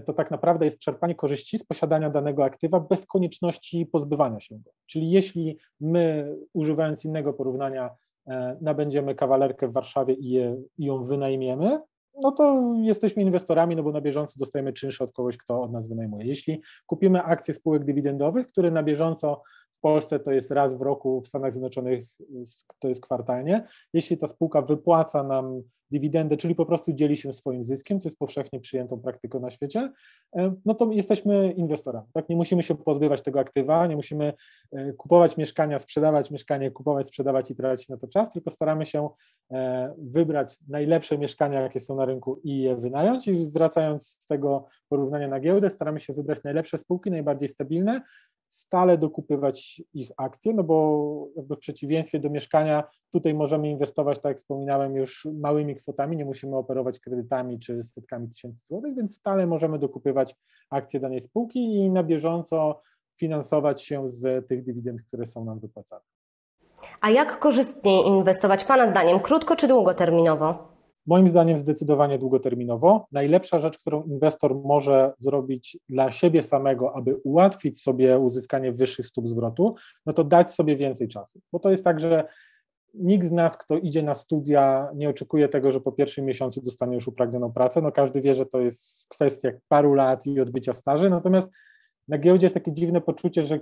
to 0.05 0.13
tak 0.13 0.31
naprawdę 0.31 0.65
jest 0.65 0.79
czerpanie 0.79 1.15
korzyści 1.15 1.57
z 1.57 1.63
posiadania 1.63 2.10
danego 2.10 2.43
aktywa 2.43 2.79
bez 2.79 3.05
konieczności 3.05 3.86
pozbywania 3.86 4.39
się 4.39 4.55
go. 4.55 4.72
Czyli 4.86 5.12
jeśli 5.12 5.57
my, 5.81 6.36
używając 6.53 7.05
innego 7.05 7.34
porównania, 7.34 7.89
e, 8.27 8.57
nabędziemy 8.62 9.15
kawalerkę 9.15 9.67
w 9.67 9.74
Warszawie 9.74 10.13
i, 10.13 10.29
je, 10.29 10.57
i 10.77 10.86
ją 10.86 11.03
wynajmiemy, 11.03 11.79
no 12.22 12.31
to 12.31 12.74
jesteśmy 12.81 13.24
inwestorami, 13.24 13.75
no 13.75 13.84
bo 13.84 13.91
na 13.91 14.01
bieżąco 14.01 14.34
dostajemy 14.38 14.74
czynsze 14.74 15.03
od 15.03 15.12
kogoś, 15.12 15.38
kto 15.38 15.62
od 15.62 15.72
nas 15.72 15.88
wynajmuje. 15.88 16.27
Jeśli 16.27 16.62
kupimy 16.86 17.24
akcje 17.24 17.53
spółek 17.53 17.86
dywidendowych, 17.86 18.48
które 18.48 18.72
na 18.72 18.84
bieżąco 18.84 19.41
w 19.77 19.79
Polsce 19.81 20.19
to 20.19 20.31
jest 20.31 20.51
raz 20.51 20.77
w 20.77 20.81
roku, 20.81 21.22
w 21.22 21.27
Stanach 21.27 21.51
Zjednoczonych 21.51 22.05
to 22.79 22.88
jest 22.89 23.01
kwartalnie, 23.01 23.67
jeśli 23.93 24.17
ta 24.17 24.27
spółka 24.27 24.62
wypłaca 24.62 25.24
nam 25.24 25.63
dywidendę, 25.91 26.38
czyli 26.38 26.55
po 26.55 26.65
prostu 26.65 26.93
dzieli 26.93 27.17
się 27.17 27.34
swoim 27.34 27.63
zyskiem, 27.63 28.00
co 28.00 28.07
jest 28.07 28.19
powszechnie 28.19 28.60
przyjętą 28.60 29.00
praktyką 29.00 29.39
na 29.39 29.51
świecie, 29.51 29.91
e, 30.36 30.55
no 30.65 30.74
to 30.74 30.91
jesteśmy 30.91 31.51
inwestorami. 31.51 32.07
Tak? 32.13 32.29
Nie 32.29 32.36
musimy 32.36 32.63
się 32.63 32.75
pozbywać 32.75 33.22
tego 33.22 33.39
aktywa, 33.39 33.88
nie 33.88 33.96
musimy 33.96 34.34
e, 34.72 34.93
kupować 34.93 35.38
mieszkania, 35.38 35.79
sprzedawać 35.79 36.31
mieszkanie, 36.31 36.72
kupować, 36.72 37.07
sprzedawać 37.07 37.51
i 37.51 37.55
tracić 37.55 37.89
na 37.89 37.98
to 37.98 38.07
czas, 38.07 38.31
tylko 38.31 38.50
staramy 38.50 38.86
się 38.86 39.10
e, 39.51 39.93
wybrać 39.98 40.57
najlepsze 40.67 41.17
mieszkania, 41.17 41.62
jakie 41.62 41.79
są 41.79 41.96
na 41.96 42.05
rynku 42.05 42.39
i 42.43 42.62
je 42.62 42.75
wynająć 42.75 43.27
i 43.27 43.36
zwracając 43.36 44.07
z 44.07 44.27
tego 44.27 44.65
porównania 44.89 45.27
na 45.27 45.39
giełdę, 45.39 45.69
staramy 45.69 46.00
się 46.00 46.13
wybrać 46.13 46.43
najlepsze 46.43 46.77
spółki, 46.77 47.12
najbardziej 47.12 47.50
stabilne, 47.50 48.01
stale 48.47 48.97
dokupywać 48.97 49.81
ich 49.93 50.11
akcje, 50.17 50.53
no 50.53 50.63
bo 50.63 51.27
jakby 51.35 51.55
w 51.55 51.59
przeciwieństwie 51.59 52.19
do 52.19 52.29
mieszkania 52.29 52.83
tutaj 53.11 53.33
możemy 53.33 53.69
inwestować, 53.69 54.19
tak 54.19 54.29
jak 54.29 54.37
wspominałem, 54.37 54.95
już 54.95 55.27
małymi 55.39 55.75
kwotami, 55.75 56.17
nie 56.17 56.25
musimy 56.25 56.57
operować 56.57 56.99
kredytami 56.99 57.59
czy 57.59 57.83
setkami 57.83 58.29
tysięcy 58.29 58.65
złotych, 58.67 58.95
więc 58.95 59.15
stale 59.15 59.47
możemy 59.47 59.79
dokupywać 59.79 60.35
akcje 60.69 60.99
danej 60.99 61.21
spółki 61.21 61.73
i 61.73 61.89
na 61.89 62.03
bieżąco 62.03 62.81
finansować 63.19 63.83
się 63.83 64.09
z 64.09 64.47
tych 64.47 64.63
dywidend, 64.63 65.01
które 65.01 65.25
są 65.25 65.45
nam 65.45 65.59
wypłacane. 65.59 66.01
A 67.01 67.09
jak 67.09 67.39
korzystniej 67.39 68.05
inwestować 68.07 68.63
Pana 68.63 68.87
zdaniem, 68.87 69.19
krótko 69.19 69.55
czy 69.55 69.67
długoterminowo? 69.67 70.76
Moim 71.07 71.27
zdaniem 71.27 71.57
zdecydowanie 71.57 72.19
długoterminowo. 72.19 73.07
Najlepsza 73.11 73.59
rzecz, 73.59 73.77
którą 73.77 74.03
inwestor 74.03 74.55
może 74.55 75.13
zrobić 75.19 75.77
dla 75.89 76.11
siebie 76.11 76.43
samego, 76.43 76.95
aby 76.95 77.15
ułatwić 77.15 77.81
sobie 77.81 78.19
uzyskanie 78.19 78.71
wyższych 78.71 79.07
stóp 79.07 79.27
zwrotu, 79.27 79.75
no 80.05 80.13
to 80.13 80.23
dać 80.23 80.51
sobie 80.51 80.75
więcej 80.75 81.07
czasu. 81.07 81.39
Bo 81.51 81.59
to 81.59 81.71
jest 81.71 81.83
tak, 81.83 81.99
że 81.99 82.27
nikt 82.93 83.27
z 83.27 83.31
nas, 83.31 83.57
kto 83.57 83.77
idzie 83.77 84.03
na 84.03 84.15
studia, 84.15 84.89
nie 84.95 85.09
oczekuje 85.09 85.49
tego, 85.49 85.71
że 85.71 85.81
po 85.81 85.91
pierwszym 85.91 86.25
miesiącu 86.25 86.61
dostanie 86.61 86.95
już 86.95 87.07
upragnioną 87.07 87.53
pracę. 87.53 87.81
No 87.81 87.91
każdy 87.91 88.21
wie, 88.21 88.33
że 88.33 88.45
to 88.45 88.61
jest 88.61 89.07
kwestia 89.09 89.49
paru 89.67 89.93
lat 89.93 90.25
i 90.27 90.39
odbycia 90.41 90.73
staży, 90.73 91.09
natomiast 91.09 91.49
na 92.07 92.17
giełdzie 92.17 92.45
jest 92.45 92.53
takie 92.53 92.73
dziwne 92.73 93.01
poczucie, 93.01 93.43
że 93.43 93.59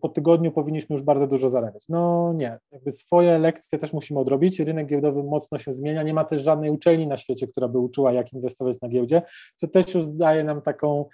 po 0.00 0.08
tygodniu 0.08 0.52
powinniśmy 0.52 0.94
już 0.94 1.02
bardzo 1.02 1.26
dużo 1.26 1.48
zarabiać. 1.48 1.84
No 1.88 2.32
nie, 2.32 2.58
jakby 2.72 2.92
swoje 2.92 3.38
lekcje 3.38 3.78
też 3.78 3.92
musimy 3.92 4.20
odrobić. 4.20 4.60
Rynek 4.60 4.86
giełdowy 4.86 5.22
mocno 5.22 5.58
się 5.58 5.72
zmienia. 5.72 6.02
Nie 6.02 6.14
ma 6.14 6.24
też 6.24 6.42
żadnej 6.42 6.70
uczelni 6.70 7.06
na 7.06 7.16
świecie, 7.16 7.46
która 7.46 7.68
by 7.68 7.78
uczyła, 7.78 8.12
jak 8.12 8.32
inwestować 8.32 8.80
na 8.80 8.88
giełdzie, 8.88 9.22
co 9.56 9.68
też 9.68 9.94
już 9.94 10.08
daje 10.08 10.44
nam 10.44 10.62
taką 10.62 11.04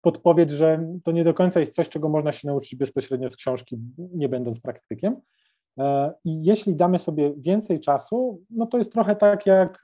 podpowiedź, 0.00 0.50
że 0.50 0.86
to 1.04 1.12
nie 1.12 1.24
do 1.24 1.34
końca 1.34 1.60
jest 1.60 1.74
coś, 1.74 1.88
czego 1.88 2.08
można 2.08 2.32
się 2.32 2.48
nauczyć 2.48 2.76
bezpośrednio 2.76 3.30
z 3.30 3.36
książki, 3.36 3.78
nie 3.98 4.28
będąc 4.28 4.60
praktykiem. 4.60 5.16
E, 5.78 6.12
I 6.24 6.44
jeśli 6.44 6.74
damy 6.74 6.98
sobie 6.98 7.32
więcej 7.36 7.80
czasu, 7.80 8.42
no 8.50 8.66
to 8.66 8.78
jest 8.78 8.92
trochę 8.92 9.16
tak, 9.16 9.46
jak 9.46 9.82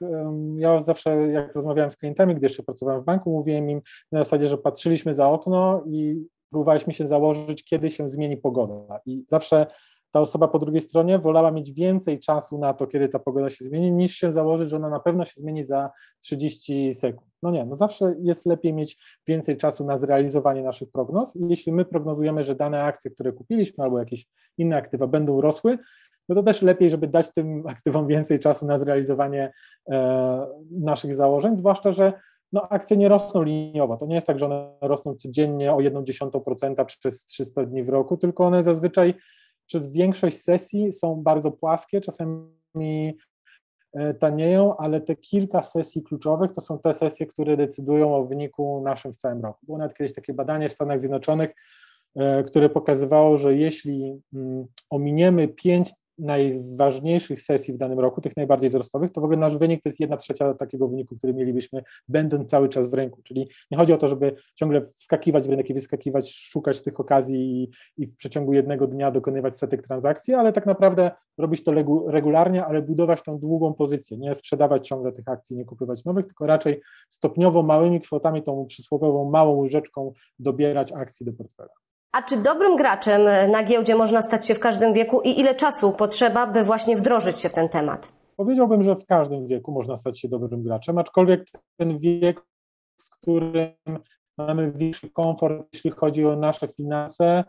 ja 0.57 0.83
zawsze, 0.83 1.27
jak 1.31 1.55
rozmawiałem 1.55 1.91
z 1.91 1.97
klientami, 1.97 2.35
gdy 2.35 2.45
jeszcze 2.45 2.63
pracowałem 2.63 3.01
w 3.01 3.05
banku, 3.05 3.31
mówiłem 3.31 3.69
im 3.69 3.81
na 4.11 4.19
zasadzie, 4.23 4.47
że 4.47 4.57
patrzyliśmy 4.57 5.13
za 5.13 5.29
okno 5.29 5.83
i 5.87 6.27
próbowaliśmy 6.49 6.93
się 6.93 7.07
założyć, 7.07 7.63
kiedy 7.63 7.89
się 7.89 8.09
zmieni 8.09 8.37
pogoda. 8.37 8.99
I 9.05 9.23
zawsze 9.27 9.67
ta 10.11 10.19
osoba 10.19 10.47
po 10.47 10.59
drugiej 10.59 10.81
stronie 10.81 11.19
wolała 11.19 11.51
mieć 11.51 11.71
więcej 11.71 12.19
czasu 12.19 12.57
na 12.57 12.73
to, 12.73 12.87
kiedy 12.87 13.09
ta 13.09 13.19
pogoda 13.19 13.49
się 13.49 13.65
zmieni, 13.65 13.91
niż 13.91 14.15
się 14.15 14.31
założyć, 14.31 14.69
że 14.69 14.75
ona 14.75 14.89
na 14.89 14.99
pewno 14.99 15.25
się 15.25 15.41
zmieni 15.41 15.63
za 15.63 15.89
30 16.19 16.93
sekund. 16.93 17.31
No 17.43 17.51
nie, 17.51 17.65
no 17.65 17.75
zawsze 17.75 18.15
jest 18.19 18.45
lepiej 18.45 18.73
mieć 18.73 18.97
więcej 19.27 19.57
czasu 19.57 19.85
na 19.85 19.97
zrealizowanie 19.97 20.63
naszych 20.63 20.91
prognoz. 20.91 21.35
I 21.35 21.47
jeśli 21.49 21.71
my 21.71 21.85
prognozujemy, 21.85 22.43
że 22.43 22.55
dane 22.55 22.83
akcje, 22.83 23.11
które 23.11 23.31
kupiliśmy, 23.31 23.83
albo 23.83 23.99
jakieś 23.99 24.25
inne 24.57 24.77
aktywa 24.77 25.07
będą 25.07 25.41
rosły, 25.41 25.77
no 26.29 26.35
to 26.35 26.43
też 26.43 26.61
lepiej, 26.61 26.89
żeby 26.89 27.07
dać 27.07 27.33
tym 27.33 27.63
aktywom 27.67 28.07
więcej 28.07 28.39
czasu 28.39 28.65
na 28.65 28.79
zrealizowanie 28.79 29.51
e, 29.89 30.47
naszych 30.71 31.15
założeń, 31.15 31.57
zwłaszcza, 31.57 31.91
że 31.91 32.13
no, 32.53 32.69
akcje 32.69 32.97
nie 32.97 33.09
rosną 33.09 33.43
liniowo. 33.43 33.97
To 33.97 34.05
nie 34.05 34.15
jest 34.15 34.27
tak, 34.27 34.39
że 34.39 34.45
one 34.45 34.73
rosną 34.81 35.15
codziennie 35.15 35.73
o 35.73 35.77
1,1% 35.77 36.85
przez 36.85 37.25
300 37.25 37.65
dni 37.65 37.83
w 37.83 37.89
roku, 37.89 38.17
tylko 38.17 38.45
one 38.45 38.63
zazwyczaj 38.63 39.13
przez 39.65 39.91
większość 39.91 40.41
sesji 40.41 40.93
są 40.93 41.15
bardzo 41.23 41.51
płaskie, 41.51 42.01
czasami 42.01 43.17
e, 43.93 44.13
tanieją, 44.13 44.77
ale 44.77 45.01
te 45.01 45.15
kilka 45.15 45.63
sesji 45.63 46.03
kluczowych 46.03 46.51
to 46.51 46.61
są 46.61 46.79
te 46.79 46.93
sesje, 46.93 47.25
które 47.25 47.57
decydują 47.57 48.15
o 48.15 48.25
wyniku 48.25 48.81
naszym 48.81 49.13
w 49.13 49.17
całym 49.17 49.41
roku. 49.41 49.65
Było 49.65 49.77
nawet 49.77 49.97
kiedyś 49.97 50.13
takie 50.13 50.33
badanie 50.33 50.69
w 50.69 50.73
Stanach 50.73 50.99
Zjednoczonych, 50.99 51.55
e, 52.15 52.43
które 52.43 52.69
pokazywało, 52.69 53.37
że 53.37 53.55
jeśli 53.55 54.21
mm, 54.33 54.65
ominiemy 54.89 55.47
pięć 55.47 55.91
najważniejszych 56.17 57.41
sesji 57.41 57.73
w 57.73 57.77
danym 57.77 57.99
roku, 57.99 58.21
tych 58.21 58.37
najbardziej 58.37 58.69
wzrostowych, 58.69 59.11
to 59.11 59.21
w 59.21 59.23
ogóle 59.23 59.37
nasz 59.37 59.57
wynik 59.57 59.83
to 59.83 59.89
jest 59.89 59.99
jedna 59.99 60.17
trzecia 60.17 60.53
takiego 60.53 60.87
wyniku, 60.87 61.17
który 61.17 61.33
mielibyśmy, 61.33 61.83
będąc 62.07 62.49
cały 62.49 62.69
czas 62.69 62.91
w 62.91 62.93
rynku. 62.93 63.21
Czyli 63.23 63.49
nie 63.71 63.77
chodzi 63.77 63.93
o 63.93 63.97
to, 63.97 64.07
żeby 64.07 64.35
ciągle 64.55 64.81
wskakiwać 64.81 65.47
w 65.47 65.49
rynek 65.49 65.69
i 65.69 65.73
wyskakiwać, 65.73 66.31
szukać 66.31 66.81
tych 66.81 66.99
okazji 66.99 67.63
i, 67.63 67.71
i 68.03 68.05
w 68.05 68.15
przeciągu 68.15 68.53
jednego 68.53 68.87
dnia 68.87 69.11
dokonywać 69.11 69.57
setek 69.57 69.81
transakcji, 69.81 70.33
ale 70.33 70.53
tak 70.53 70.65
naprawdę 70.65 71.11
robić 71.37 71.63
to 71.63 71.71
regularnie, 72.07 72.65
ale 72.65 72.81
budować 72.81 73.23
tą 73.23 73.39
długą 73.39 73.73
pozycję, 73.73 74.17
nie 74.17 74.35
sprzedawać 74.35 74.87
ciągle 74.87 75.11
tych 75.11 75.27
akcji, 75.27 75.57
nie 75.57 75.65
kupywać 75.65 76.05
nowych, 76.05 76.25
tylko 76.25 76.45
raczej 76.45 76.81
stopniowo 77.09 77.63
małymi 77.63 78.01
kwotami, 78.01 78.43
tą 78.43 78.65
przysłowiową 78.65 79.29
małą 79.29 79.55
łyżeczką 79.57 80.13
dobierać 80.39 80.91
akcji 80.91 81.25
do 81.25 81.33
portfela. 81.33 81.86
A 82.11 82.21
czy 82.21 82.37
dobrym 82.37 82.75
graczem 82.75 83.21
na 83.51 83.63
giełdzie 83.63 83.95
można 83.95 84.21
stać 84.21 84.47
się 84.47 84.55
w 84.55 84.59
każdym 84.59 84.93
wieku 84.93 85.21
i 85.21 85.39
ile 85.39 85.55
czasu 85.55 85.91
potrzeba, 85.91 86.47
by 86.47 86.63
właśnie 86.63 86.95
wdrożyć 86.95 87.39
się 87.39 87.49
w 87.49 87.53
ten 87.53 87.69
temat? 87.69 88.11
Powiedziałbym, 88.35 88.83
że 88.83 88.95
w 88.95 89.05
każdym 89.05 89.47
wieku 89.47 89.71
można 89.71 89.97
stać 89.97 90.19
się 90.19 90.27
dobrym 90.27 90.63
graczem, 90.63 90.97
aczkolwiek 90.97 91.45
ten 91.77 91.99
wiek, 91.99 92.41
w 93.01 93.09
którym 93.09 93.69
mamy 94.37 94.71
większy 94.71 95.09
komfort, 95.09 95.67
jeśli 95.73 95.91
chodzi 95.91 96.25
o 96.25 96.35
nasze 96.35 96.67
finanse, 96.67 97.43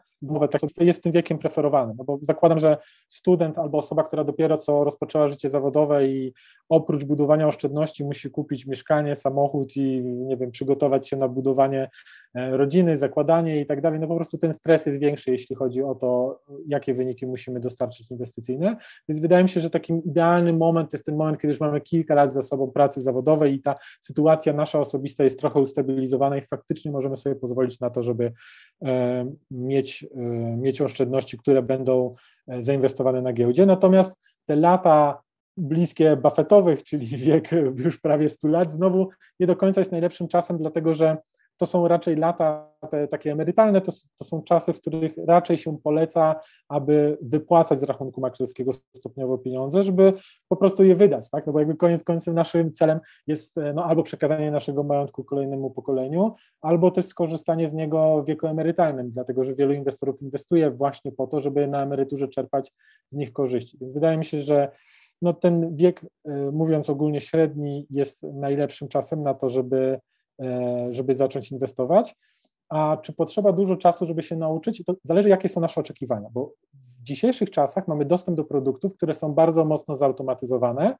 tak, 0.50 0.60
jest 0.80 1.02
tym 1.02 1.12
wiekiem 1.12 1.38
preferowanym, 1.38 1.96
no 1.98 2.04
bo 2.04 2.18
zakładam, 2.22 2.58
że 2.58 2.76
student 3.08 3.58
albo 3.58 3.78
osoba, 3.78 4.04
która 4.04 4.24
dopiero 4.24 4.58
co 4.58 4.84
rozpoczęła 4.84 5.28
życie 5.28 5.48
zawodowe 5.48 6.06
i 6.06 6.32
oprócz 6.68 7.04
budowania 7.04 7.48
oszczędności 7.48 8.04
musi 8.04 8.30
kupić 8.30 8.66
mieszkanie, 8.66 9.14
samochód 9.14 9.76
i 9.76 10.02
nie 10.04 10.36
wiem, 10.36 10.50
przygotować 10.50 11.08
się 11.08 11.16
na 11.16 11.28
budowanie 11.28 11.90
e, 12.34 12.56
rodziny, 12.56 12.98
zakładanie 12.98 13.60
i 13.60 13.66
tak 13.66 13.80
dalej, 13.80 14.00
no 14.00 14.06
po 14.06 14.16
prostu 14.16 14.38
ten 14.38 14.54
stres 14.54 14.86
jest 14.86 14.98
większy, 14.98 15.30
jeśli 15.30 15.56
chodzi 15.56 15.82
o 15.82 15.94
to, 15.94 16.40
jakie 16.66 16.94
wyniki 16.94 17.26
musimy 17.26 17.60
dostarczyć 17.60 18.10
inwestycyjne, 18.10 18.76
więc 19.08 19.20
wydaje 19.20 19.42
mi 19.42 19.48
się, 19.48 19.60
że 19.60 19.70
takim 19.70 20.04
idealnym 20.04 20.56
moment 20.56 20.92
jest 20.92 21.06
ten 21.06 21.16
moment, 21.16 21.38
kiedy 21.38 21.52
już 21.52 21.60
mamy 21.60 21.80
kilka 21.80 22.14
lat 22.14 22.34
za 22.34 22.42
sobą 22.42 22.70
pracy 22.70 23.02
zawodowej 23.02 23.54
i 23.54 23.62
ta 23.62 23.74
sytuacja 24.00 24.52
nasza 24.52 24.78
osobista 24.78 25.24
jest 25.24 25.38
trochę 25.38 25.60
ustabilizowana 25.60 26.36
i 26.36 26.40
faktycznie 26.42 26.90
możemy 26.92 27.16
sobie 27.16 27.36
pozwolić 27.36 27.80
na 27.80 27.90
to, 27.90 28.02
żeby 28.02 28.32
e, 28.84 29.32
mieć 29.50 30.07
mieć 30.56 30.80
oszczędności, 30.80 31.38
które 31.38 31.62
będą 31.62 32.14
e, 32.48 32.62
zainwestowane 32.62 33.22
na 33.22 33.32
giełdzie. 33.32 33.66
Natomiast 33.66 34.12
te 34.46 34.56
lata 34.56 35.22
bliskie 35.56 36.16
Buffettowych, 36.16 36.82
czyli 36.88 37.06
wiek 37.06 37.50
już 37.76 37.98
prawie 38.00 38.28
100 38.28 38.48
lat, 38.48 38.72
znowu 38.72 39.08
nie 39.40 39.46
do 39.46 39.56
końca 39.56 39.80
jest 39.80 39.92
najlepszym 39.92 40.28
czasem, 40.28 40.58
dlatego 40.58 40.94
że 40.94 41.16
to 41.58 41.66
są 41.66 41.88
raczej 41.88 42.16
lata 42.16 42.68
te 42.90 43.08
takie 43.08 43.32
emerytalne, 43.32 43.80
to, 43.80 43.92
to, 44.16 44.24
są 44.24 44.42
czasy, 44.42 44.72
w 44.72 44.80
których 44.80 45.12
raczej 45.26 45.56
się 45.56 45.78
poleca, 45.78 46.40
aby 46.68 47.18
wypłacać 47.22 47.80
z 47.80 47.82
rachunku 47.82 48.20
maklerskiego 48.20 48.72
stopniowo 48.96 49.38
pieniądze, 49.38 49.82
żeby 49.82 50.12
po 50.48 50.56
prostu 50.56 50.84
je 50.84 50.94
wydać, 50.94 51.30
tak? 51.30 51.46
No 51.46 51.52
bo 51.52 51.58
jakby 51.58 51.76
koniec 51.76 52.04
końców 52.04 52.34
naszym 52.34 52.72
celem 52.72 53.00
jest 53.26 53.58
e, 53.58 53.72
no, 53.72 53.84
albo 53.84 54.02
przekazanie 54.02 54.50
naszego 54.50 54.82
majątku 54.82 55.24
kolejnemu 55.24 55.70
pokoleniu, 55.70 56.34
albo 56.60 56.90
też 56.90 57.06
skorzystanie 57.06 57.68
z 57.68 57.74
niego 57.74 58.22
w 58.22 58.26
wieku 58.26 58.46
emerytalnym, 58.46 59.10
dlatego 59.10 59.44
że 59.44 59.54
wielu 59.54 59.72
inwestorów 59.72 60.22
inwestuje 60.22 60.70
właśnie 60.70 61.12
po 61.12 61.26
to, 61.26 61.40
żeby 61.40 61.68
na 61.68 61.82
emeryturze 61.82 62.28
czerpać 62.28 62.72
z 63.10 63.16
nich 63.16 63.32
korzyści. 63.32 63.78
Więc 63.80 63.94
wydaje 63.94 64.18
mi 64.18 64.24
się, 64.24 64.42
że 64.42 64.70
no 65.22 65.32
ten 65.32 65.76
wiek, 65.76 66.06
e, 66.24 66.50
mówiąc 66.50 66.90
ogólnie 66.90 67.20
średni, 67.20 67.86
jest 67.90 68.22
najlepszym 68.22 68.88
czasem 68.88 69.22
na 69.22 69.34
to, 69.34 69.48
żeby 69.48 70.00
żeby 70.90 71.14
zacząć 71.14 71.52
inwestować. 71.52 72.14
A 72.68 72.96
czy 73.02 73.12
potrzeba 73.12 73.52
dużo 73.52 73.76
czasu, 73.76 74.06
żeby 74.06 74.22
się 74.22 74.36
nauczyć? 74.36 74.82
To 74.86 74.94
zależy, 75.04 75.28
jakie 75.28 75.48
są 75.48 75.60
nasze 75.60 75.80
oczekiwania, 75.80 76.28
bo 76.32 76.52
w 76.74 77.02
dzisiejszych 77.02 77.50
czasach 77.50 77.88
mamy 77.88 78.04
dostęp 78.04 78.36
do 78.36 78.44
produktów, 78.44 78.94
które 78.94 79.14
są 79.14 79.34
bardzo 79.34 79.64
mocno 79.64 79.96
zautomatyzowane 79.96 80.96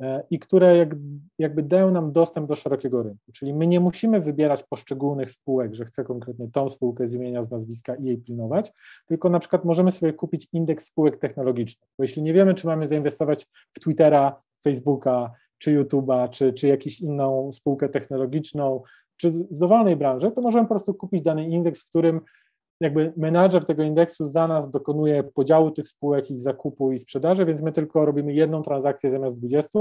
e, 0.00 0.22
i 0.30 0.38
które 0.38 0.76
jak, 0.76 0.96
jakby 1.38 1.62
dają 1.62 1.90
nam 1.90 2.12
dostęp 2.12 2.48
do 2.48 2.54
szerokiego 2.54 3.02
rynku. 3.02 3.32
Czyli 3.32 3.54
my 3.54 3.66
nie 3.66 3.80
musimy 3.80 4.20
wybierać 4.20 4.62
poszczególnych 4.62 5.30
spółek, 5.30 5.74
że 5.74 5.84
chcę 5.84 6.04
konkretnie 6.04 6.48
tą 6.52 6.68
spółkę 6.68 7.08
z 7.08 7.14
imienia, 7.14 7.42
z 7.42 7.50
nazwiska 7.50 7.94
i 7.94 8.04
jej 8.04 8.18
pilnować, 8.18 8.72
tylko 9.06 9.30
na 9.30 9.38
przykład 9.38 9.64
możemy 9.64 9.92
sobie 9.92 10.12
kupić 10.12 10.48
indeks 10.52 10.84
spółek 10.84 11.18
technologicznych. 11.18 11.90
Bo 11.98 12.04
jeśli 12.04 12.22
nie 12.22 12.32
wiemy, 12.32 12.54
czy 12.54 12.66
mamy 12.66 12.88
zainwestować 12.88 13.46
w 13.72 13.80
Twittera, 13.80 14.42
Facebooka, 14.64 15.30
czy 15.58 15.78
YouTube'a, 15.78 16.30
czy, 16.30 16.52
czy 16.52 16.66
jakąś 16.66 17.00
inną 17.00 17.52
spółkę 17.52 17.88
technologiczną, 17.88 18.82
czy 19.16 19.30
z 19.30 19.58
dowolnej 19.58 19.96
branży, 19.96 20.30
to 20.30 20.40
możemy 20.40 20.64
po 20.64 20.74
prostu 20.74 20.94
kupić 20.94 21.22
dany 21.22 21.48
indeks, 21.48 21.82
w 21.82 21.88
którym 21.88 22.20
jakby 22.80 23.12
menadżer 23.16 23.64
tego 23.64 23.82
indeksu 23.82 24.26
za 24.26 24.48
nas 24.48 24.70
dokonuje 24.70 25.22
podziału 25.22 25.70
tych 25.70 25.88
spółek, 25.88 26.30
ich 26.30 26.40
zakupu 26.40 26.92
i 26.92 26.98
sprzedaży, 26.98 27.46
więc 27.46 27.62
my 27.62 27.72
tylko 27.72 28.04
robimy 28.04 28.34
jedną 28.34 28.62
transakcję 28.62 29.10
zamiast 29.10 29.38
20 29.38 29.78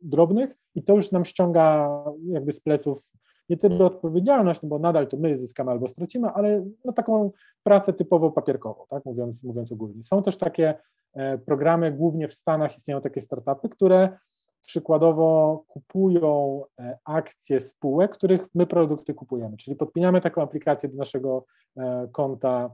drobnych 0.00 0.54
i 0.74 0.82
to 0.82 0.94
już 0.94 1.12
nam 1.12 1.24
ściąga 1.24 1.88
jakby 2.28 2.52
z 2.52 2.60
pleców 2.60 3.12
nie 3.48 3.56
tyle 3.56 3.84
odpowiedzialność, 3.84 4.62
no 4.62 4.68
bo 4.68 4.78
nadal 4.78 5.06
to 5.06 5.16
my 5.16 5.38
zyskamy 5.38 5.70
albo 5.70 5.88
stracimy, 5.88 6.28
ale 6.28 6.66
no 6.84 6.92
taką 6.92 7.30
pracę 7.62 7.92
typowo 7.92 8.30
papierkową, 8.30 8.84
tak 8.88 9.04
mówiąc, 9.04 9.44
mówiąc 9.44 9.72
ogólnie. 9.72 10.02
Są 10.02 10.22
też 10.22 10.36
takie 10.36 10.74
e, 11.14 11.38
programy, 11.38 11.92
głównie 11.92 12.28
w 12.28 12.34
Stanach 12.34 12.76
istnieją 12.76 13.00
takie 13.00 13.20
startupy, 13.20 13.68
które 13.68 14.18
przykładowo 14.66 15.64
kupują 15.68 16.62
e, 16.80 16.98
akcje 17.04 17.60
spółek, 17.60 18.12
których 18.12 18.46
my 18.54 18.66
produkty 18.66 19.14
kupujemy, 19.14 19.56
czyli 19.56 19.76
podpinamy 19.76 20.20
taką 20.20 20.42
aplikację 20.42 20.88
do 20.88 20.96
naszego 20.96 21.44
e, 21.76 22.08
konta 22.12 22.70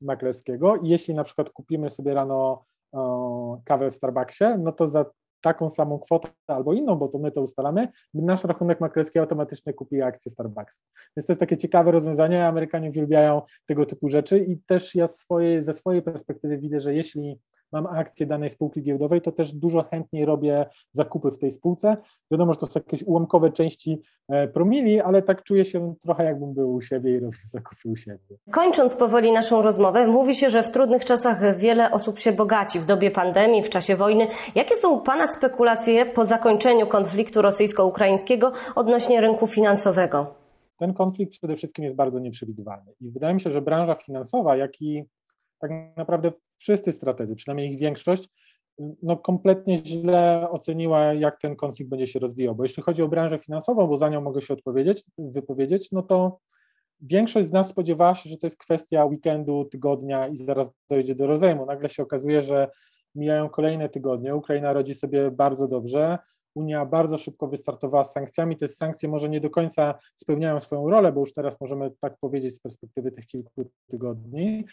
maklerskiego 0.00 0.76
i 0.76 0.88
jeśli 0.88 1.14
na 1.14 1.24
przykład 1.24 1.50
kupimy 1.50 1.90
sobie 1.90 2.14
rano 2.14 2.64
kawę 3.64 3.90
w 3.90 3.94
Starbucksie, 3.94 4.44
no 4.58 4.72
to 4.72 4.86
za 4.86 5.04
taką 5.44 5.70
samą 5.70 5.98
kwotę 5.98 6.28
albo 6.46 6.72
inną, 6.72 6.96
bo 6.96 7.08
to 7.08 7.18
my 7.18 7.30
to 7.30 7.42
ustalamy, 7.42 7.88
nasz 8.14 8.44
rachunek 8.44 8.80
maklerski 8.80 9.18
automatycznie 9.18 9.72
kupi 9.72 10.02
akcję 10.02 10.30
Starbucks. 10.30 10.80
Więc 11.16 11.26
to 11.26 11.32
jest 11.32 11.40
takie 11.40 11.56
ciekawe 11.56 11.90
rozwiązanie, 11.90 12.46
Amerykanie 12.46 12.88
uwielbiają 12.88 13.42
tego 13.66 13.84
typu 13.84 14.08
rzeczy 14.08 14.38
i 14.38 14.58
też 14.58 14.94
ja 14.94 15.08
swoje, 15.08 15.64
ze 15.64 15.72
swojej 15.72 16.02
perspektywy 16.02 16.58
widzę, 16.58 16.80
że 16.80 16.94
jeśli 16.94 17.40
mam 17.74 17.86
akcję 17.86 18.26
danej 18.26 18.50
spółki 18.50 18.82
giełdowej, 18.82 19.20
to 19.20 19.32
też 19.32 19.52
dużo 19.52 19.82
chętniej 19.82 20.24
robię 20.24 20.66
zakupy 20.90 21.30
w 21.30 21.38
tej 21.38 21.50
spółce. 21.50 21.96
Wiadomo, 22.30 22.52
że 22.52 22.58
to 22.58 22.66
są 22.66 22.80
jakieś 22.80 23.02
ułamkowe 23.02 23.52
części 23.52 24.02
e, 24.28 24.48
promili, 24.48 25.00
ale 25.00 25.22
tak 25.22 25.42
czuję 25.42 25.64
się 25.64 25.94
trochę 26.00 26.24
jakbym 26.24 26.54
był 26.54 26.74
u 26.74 26.82
siebie 26.82 27.10
i 27.10 27.20
robił 27.20 27.40
zakupy 27.46 27.88
u 27.88 27.96
siebie. 27.96 28.18
Kończąc 28.50 28.96
powoli 28.96 29.32
naszą 29.32 29.62
rozmowę, 29.62 30.06
mówi 30.06 30.34
się, 30.34 30.50
że 30.50 30.62
w 30.62 30.70
trudnych 30.70 31.04
czasach 31.04 31.58
wiele 31.58 31.90
osób 31.90 32.18
się 32.18 32.32
bogaci, 32.32 32.78
w 32.80 32.86
dobie 32.86 33.10
pandemii, 33.10 33.62
w 33.62 33.70
czasie 33.70 33.96
wojny. 33.96 34.26
Jakie 34.54 34.76
są 34.76 35.00
Pana 35.00 35.26
spekulacje 35.38 36.06
po 36.06 36.24
zakończeniu 36.24 36.86
konfliktu 36.86 37.42
rosyjsko-ukraińskiego 37.42 38.52
odnośnie 38.74 39.20
rynku 39.20 39.46
finansowego? 39.46 40.34
Ten 40.78 40.94
konflikt 40.94 41.32
przede 41.32 41.56
wszystkim 41.56 41.84
jest 41.84 41.96
bardzo 41.96 42.18
nieprzewidywalny 42.18 42.92
i 43.00 43.10
wydaje 43.10 43.34
mi 43.34 43.40
się, 43.40 43.50
że 43.50 43.62
branża 43.62 43.94
finansowa, 43.94 44.56
jak 44.56 44.82
i 44.82 45.04
tak 45.58 45.70
naprawdę 45.96 46.32
wszyscy 46.56 46.92
strategzy, 46.92 47.34
przynajmniej 47.34 47.72
ich 47.72 47.78
większość, 47.78 48.28
no 49.02 49.16
kompletnie 49.16 49.76
źle 49.76 50.48
oceniła, 50.50 51.12
jak 51.12 51.40
ten 51.40 51.56
konflikt 51.56 51.90
będzie 51.90 52.06
się 52.06 52.18
rozwijał. 52.18 52.54
Bo 52.54 52.64
jeśli 52.64 52.82
chodzi 52.82 53.02
o 53.02 53.08
branżę 53.08 53.38
finansową, 53.38 53.86
bo 53.86 53.96
za 53.96 54.08
nią 54.08 54.20
mogę 54.20 54.40
się 54.40 54.54
odpowiedzieć, 54.54 55.04
wypowiedzieć, 55.18 55.92
no 55.92 56.02
to 56.02 56.38
większość 57.00 57.48
z 57.48 57.52
nas 57.52 57.68
spodziewała 57.68 58.14
się, 58.14 58.30
że 58.30 58.36
to 58.36 58.46
jest 58.46 58.58
kwestia 58.58 59.04
weekendu, 59.04 59.64
tygodnia 59.64 60.28
i 60.28 60.36
zaraz 60.36 60.70
dojdzie 60.90 61.14
do 61.14 61.26
rozejmu. 61.26 61.66
Nagle 61.66 61.88
się 61.88 62.02
okazuje, 62.02 62.42
że 62.42 62.68
mijają 63.14 63.48
kolejne 63.48 63.88
tygodnie, 63.88 64.34
Ukraina 64.34 64.72
rodzi 64.72 64.94
sobie 64.94 65.30
bardzo 65.30 65.68
dobrze, 65.68 66.18
Unia 66.54 66.86
bardzo 66.86 67.16
szybko 67.16 67.48
wystartowała 67.48 68.04
z 68.04 68.12
sankcjami. 68.12 68.56
Te 68.56 68.68
sankcje 68.68 69.08
może 69.08 69.28
nie 69.28 69.40
do 69.40 69.50
końca 69.50 69.94
spełniają 70.14 70.60
swoją 70.60 70.90
rolę, 70.90 71.12
bo 71.12 71.20
już 71.20 71.32
teraz 71.32 71.60
możemy 71.60 71.90
tak 72.00 72.16
powiedzieć 72.20 72.54
z 72.54 72.60
perspektywy 72.60 73.10
tych 73.10 73.26
kilku 73.26 73.70
tygodni, 73.90 74.64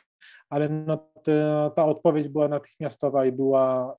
ale 0.50 0.70
no 0.70 0.98
ta, 1.24 1.70
ta 1.70 1.86
odpowiedź 1.86 2.30
była 2.30 2.48
natychmiastowa 2.48 3.26
i 3.26 3.32
była 3.32 3.96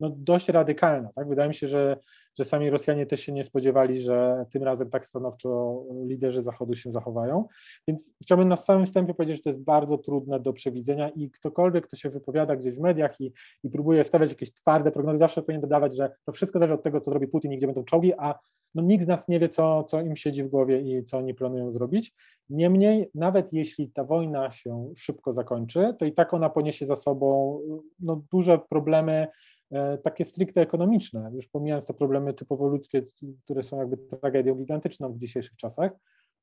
no, 0.00 0.10
dość 0.16 0.48
radykalna. 0.48 1.10
Tak? 1.14 1.28
Wydaje 1.28 1.48
mi 1.48 1.54
się, 1.54 1.66
że, 1.66 1.96
że 2.38 2.44
sami 2.44 2.70
Rosjanie 2.70 3.06
też 3.06 3.20
się 3.20 3.32
nie 3.32 3.44
spodziewali, 3.44 4.00
że 4.00 4.46
tym 4.50 4.62
razem 4.62 4.90
tak 4.90 5.06
stanowczo 5.06 5.82
liderzy 6.06 6.42
Zachodu 6.42 6.74
się 6.74 6.92
zachowają. 6.92 7.44
Więc 7.88 8.14
chciałbym 8.22 8.48
na 8.48 8.56
samym 8.56 8.86
wstępie 8.86 9.14
powiedzieć, 9.14 9.36
że 9.36 9.42
to 9.42 9.50
jest 9.50 9.62
bardzo 9.62 9.98
trudne 9.98 10.40
do 10.40 10.52
przewidzenia 10.52 11.08
i 11.08 11.30
ktokolwiek, 11.30 11.86
kto 11.86 11.96
się 11.96 12.08
wypowiada 12.08 12.56
gdzieś 12.56 12.74
w 12.74 12.80
mediach 12.80 13.20
i, 13.20 13.32
i 13.64 13.70
próbuje 13.70 14.04
stawiać 14.04 14.30
jakieś 14.30 14.52
twarde 14.52 14.90
prognozy, 14.90 15.18
zawsze 15.18 15.42
powinien 15.42 15.60
dodawać, 15.60 15.96
że 15.96 16.10
to 16.24 16.32
wszystko 16.32 16.58
zależy 16.58 16.74
od 16.74 16.82
tego, 16.82 17.00
co 17.00 17.10
zrobi 17.10 17.28
Putin 17.28 17.52
i 17.52 17.56
gdzie 17.56 17.66
będą 17.66 17.84
czołgi, 17.84 18.12
a 18.18 18.38
no, 18.74 18.82
nikt 18.82 19.04
z 19.04 19.06
nas 19.06 19.28
nie 19.28 19.38
wie, 19.38 19.48
co, 19.48 19.84
co 19.84 20.00
im 20.00 20.16
siedzi 20.16 20.44
w 20.44 20.48
głowie 20.48 20.80
i 20.80 21.04
co 21.04 21.18
oni 21.18 21.34
planują 21.34 21.72
zrobić. 21.72 22.12
Niemniej, 22.50 23.10
nawet 23.14 23.52
jeśli 23.52 23.90
ta 23.90 24.04
wojna 24.04 24.50
się 24.50 24.92
szybko 24.96 25.32
zakończy, 25.32 25.94
to 25.98 26.04
i 26.04 26.12
tak 26.12 26.34
ona 26.34 26.50
poniesie 26.50 26.86
za 26.86 26.96
sobą 26.96 27.60
no, 28.00 28.22
duże 28.32 28.58
problemy 28.70 29.28
E, 29.72 29.98
takie 29.98 30.24
stricte 30.24 30.60
ekonomiczne, 30.60 31.30
już 31.34 31.48
pomijając 31.48 31.86
te 31.86 31.94
problemy 31.94 32.27
typowo 32.32 32.68
ludzkie, 32.68 33.02
które 33.44 33.62
są 33.62 33.78
jakby 33.78 33.96
tragedią 33.96 34.54
gigantyczną 34.54 35.12
w 35.12 35.18
dzisiejszych 35.18 35.56
czasach, 35.56 35.92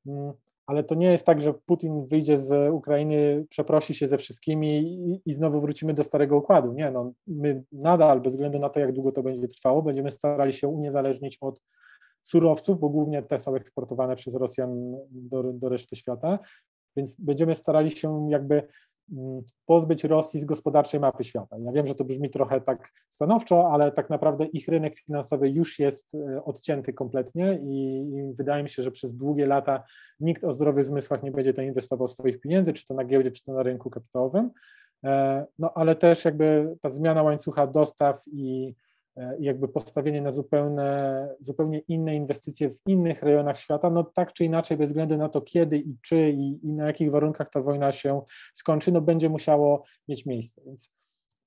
mm, 0.06 0.32
ale 0.66 0.84
to 0.84 0.94
nie 0.94 1.06
jest 1.06 1.26
tak, 1.26 1.40
że 1.40 1.54
Putin 1.54 2.06
wyjdzie 2.06 2.36
z 2.36 2.72
Ukrainy, 2.72 3.46
przeprosi 3.48 3.94
się 3.94 4.08
ze 4.08 4.18
wszystkimi 4.18 4.78
i, 4.78 5.22
i, 5.30 5.32
znowu 5.32 5.60
wrócimy 5.60 5.94
do 5.94 6.02
starego 6.02 6.36
układu. 6.36 6.72
Nie, 6.72 6.90
no, 6.90 7.12
my 7.26 7.62
nadal, 7.72 8.20
bez 8.20 8.32
względu 8.32 8.58
na 8.58 8.68
to, 8.68 8.80
jak 8.80 8.92
długo 8.92 9.12
to 9.12 9.22
będzie 9.22 9.48
trwało, 9.48 9.82
będziemy 9.82 10.10
starali 10.10 10.52
się 10.52 10.68
uniezależnić 10.68 11.38
od 11.40 11.60
surowców, 12.22 12.80
bo 12.80 12.88
głównie 12.88 13.22
te 13.22 13.38
są 13.38 13.54
eksportowane 13.54 14.16
przez 14.16 14.34
Rosjan 14.34 14.96
do, 15.10 15.42
do 15.42 15.68
reszty 15.68 15.96
świata, 15.96 16.38
więc 16.96 17.14
będziemy 17.18 17.54
starali 17.54 17.90
się 17.90 18.28
jakby 18.30 18.62
pozbyć 19.66 20.04
Rosji 20.04 20.40
z 20.40 20.44
gospodarczej 20.44 21.00
mapy 21.00 21.24
świata. 21.24 21.56
Ja 21.58 21.72
wiem, 21.72 21.86
że 21.86 21.94
to 21.94 22.04
brzmi 22.04 22.30
trochę 22.30 22.60
tak 22.60 22.88
stanowczo, 23.08 23.72
ale 23.72 23.92
tak 23.92 24.10
naprawdę 24.10 24.44
ich 24.44 24.68
rynek 24.68 24.96
finansowy 24.96 25.50
już 25.50 25.78
jest 25.78 26.14
e, 26.14 26.44
odcięty 26.44 26.92
kompletnie 26.92 27.58
i, 27.62 28.04
wydaje 28.34 28.62
mi 28.62 28.68
się, 28.68 28.82
że 28.82 28.90
przez 28.90 29.14
długie 29.14 29.46
lata 29.46 29.84
nikt 30.20 30.44
o 30.44 30.52
zdrowych 30.52 30.84
zmysłach 30.84 31.22
nie 31.22 31.30
będzie 31.30 31.54
tam 31.54 31.64
inwestował 31.64 32.08
swoich 32.08 32.40
pieniędzy, 32.40 32.72
czy 32.72 32.86
to 32.86 32.94
na 32.94 33.04
giełdzie, 33.04 33.30
czy 33.30 33.44
to 33.44 33.52
na 33.52 33.62
rynku 33.62 33.90
kapitałowym. 33.90 34.50
E, 35.04 35.44
no 35.58 35.72
ale 35.74 35.96
też 35.96 36.24
jakby 36.24 36.76
ta 36.80 36.88
zmiana 36.88 37.22
łańcucha 37.22 37.66
dostaw 37.66 38.22
i 38.26 38.74
jakby 39.40 39.68
postawienie 39.68 40.22
na 40.22 40.30
zupełnie, 40.30 40.82
zupełnie 41.40 41.78
inne 41.78 42.16
inwestycje 42.16 42.70
w 42.70 42.80
innych 42.86 43.22
rejonach 43.22 43.58
świata, 43.58 43.90
no 43.90 44.04
tak 44.04 44.32
czy 44.32 44.44
inaczej, 44.44 44.76
bez 44.76 44.86
względu 44.86 45.16
na 45.16 45.28
to, 45.28 45.40
kiedy 45.40 45.78
i 45.78 45.96
czy 46.02 46.30
i, 46.30 46.66
i 46.66 46.72
na 46.72 46.86
jakich 46.86 47.10
warunkach 47.10 47.50
ta 47.50 47.60
wojna 47.60 47.92
się 47.92 48.22
skończy, 48.54 48.92
no 48.92 49.00
będzie 49.00 49.28
musiało 49.28 49.82
mieć 50.08 50.26
miejsce. 50.26 50.62
Więc 50.66 50.92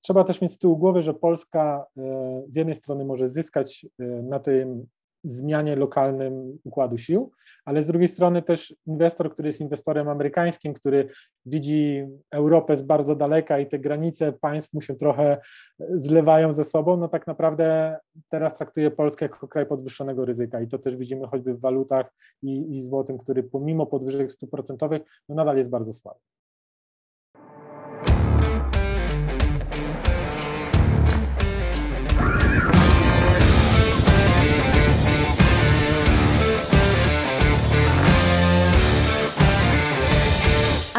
trzeba 0.00 0.24
też 0.24 0.40
mieć 0.40 0.52
z 0.52 0.58
tyłu 0.58 0.76
głowy, 0.76 1.02
że 1.02 1.14
Polska 1.14 1.86
e, 1.96 2.42
z 2.48 2.56
jednej 2.56 2.74
strony 2.74 3.04
może 3.04 3.28
zyskać 3.28 3.86
e, 3.98 4.04
na 4.04 4.40
tym 4.40 4.86
zmianie 5.24 5.76
lokalnym 5.76 6.58
układu 6.64 6.98
sił, 6.98 7.30
ale 7.64 7.82
z 7.82 7.86
drugiej 7.86 8.08
strony 8.08 8.42
też 8.42 8.74
inwestor, 8.86 9.32
który 9.32 9.48
jest 9.48 9.60
inwestorem 9.60 10.08
amerykańskim, 10.08 10.74
który 10.74 11.08
widzi 11.46 12.06
Europę 12.30 12.76
z 12.76 12.82
bardzo 12.82 13.16
daleka 13.16 13.58
i 13.58 13.66
te 13.66 13.78
granice 13.78 14.32
państw 14.32 14.72
mu 14.72 14.80
się 14.80 14.94
trochę 14.94 15.38
zlewają 15.78 16.52
ze 16.52 16.64
sobą, 16.64 16.96
no 16.96 17.08
tak 17.08 17.26
naprawdę 17.26 17.96
teraz 18.28 18.54
traktuje 18.54 18.90
Polskę 18.90 19.24
jako 19.24 19.48
kraj 19.48 19.66
podwyższonego 19.66 20.24
ryzyka 20.24 20.60
i 20.60 20.68
to 20.68 20.78
też 20.78 20.96
widzimy 20.96 21.26
choćby 21.26 21.54
w 21.54 21.60
walutach 21.60 22.14
i, 22.42 22.76
i 22.76 22.82
złotym, 22.82 23.18
który 23.18 23.42
pomimo 23.42 23.86
podwyżek 23.86 24.32
stóp 24.32 24.50
procentowych 24.50 25.02
no 25.28 25.34
nadal 25.34 25.56
jest 25.56 25.70
bardzo 25.70 25.92
słaby. 25.92 26.20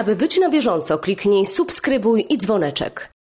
Aby 0.02 0.16
być 0.16 0.40
na 0.40 0.50
bieżąco, 0.50 0.98
kliknij 0.98 1.46
subskrybuj 1.46 2.26
i 2.30 2.38
dzwoneczek. 2.38 3.12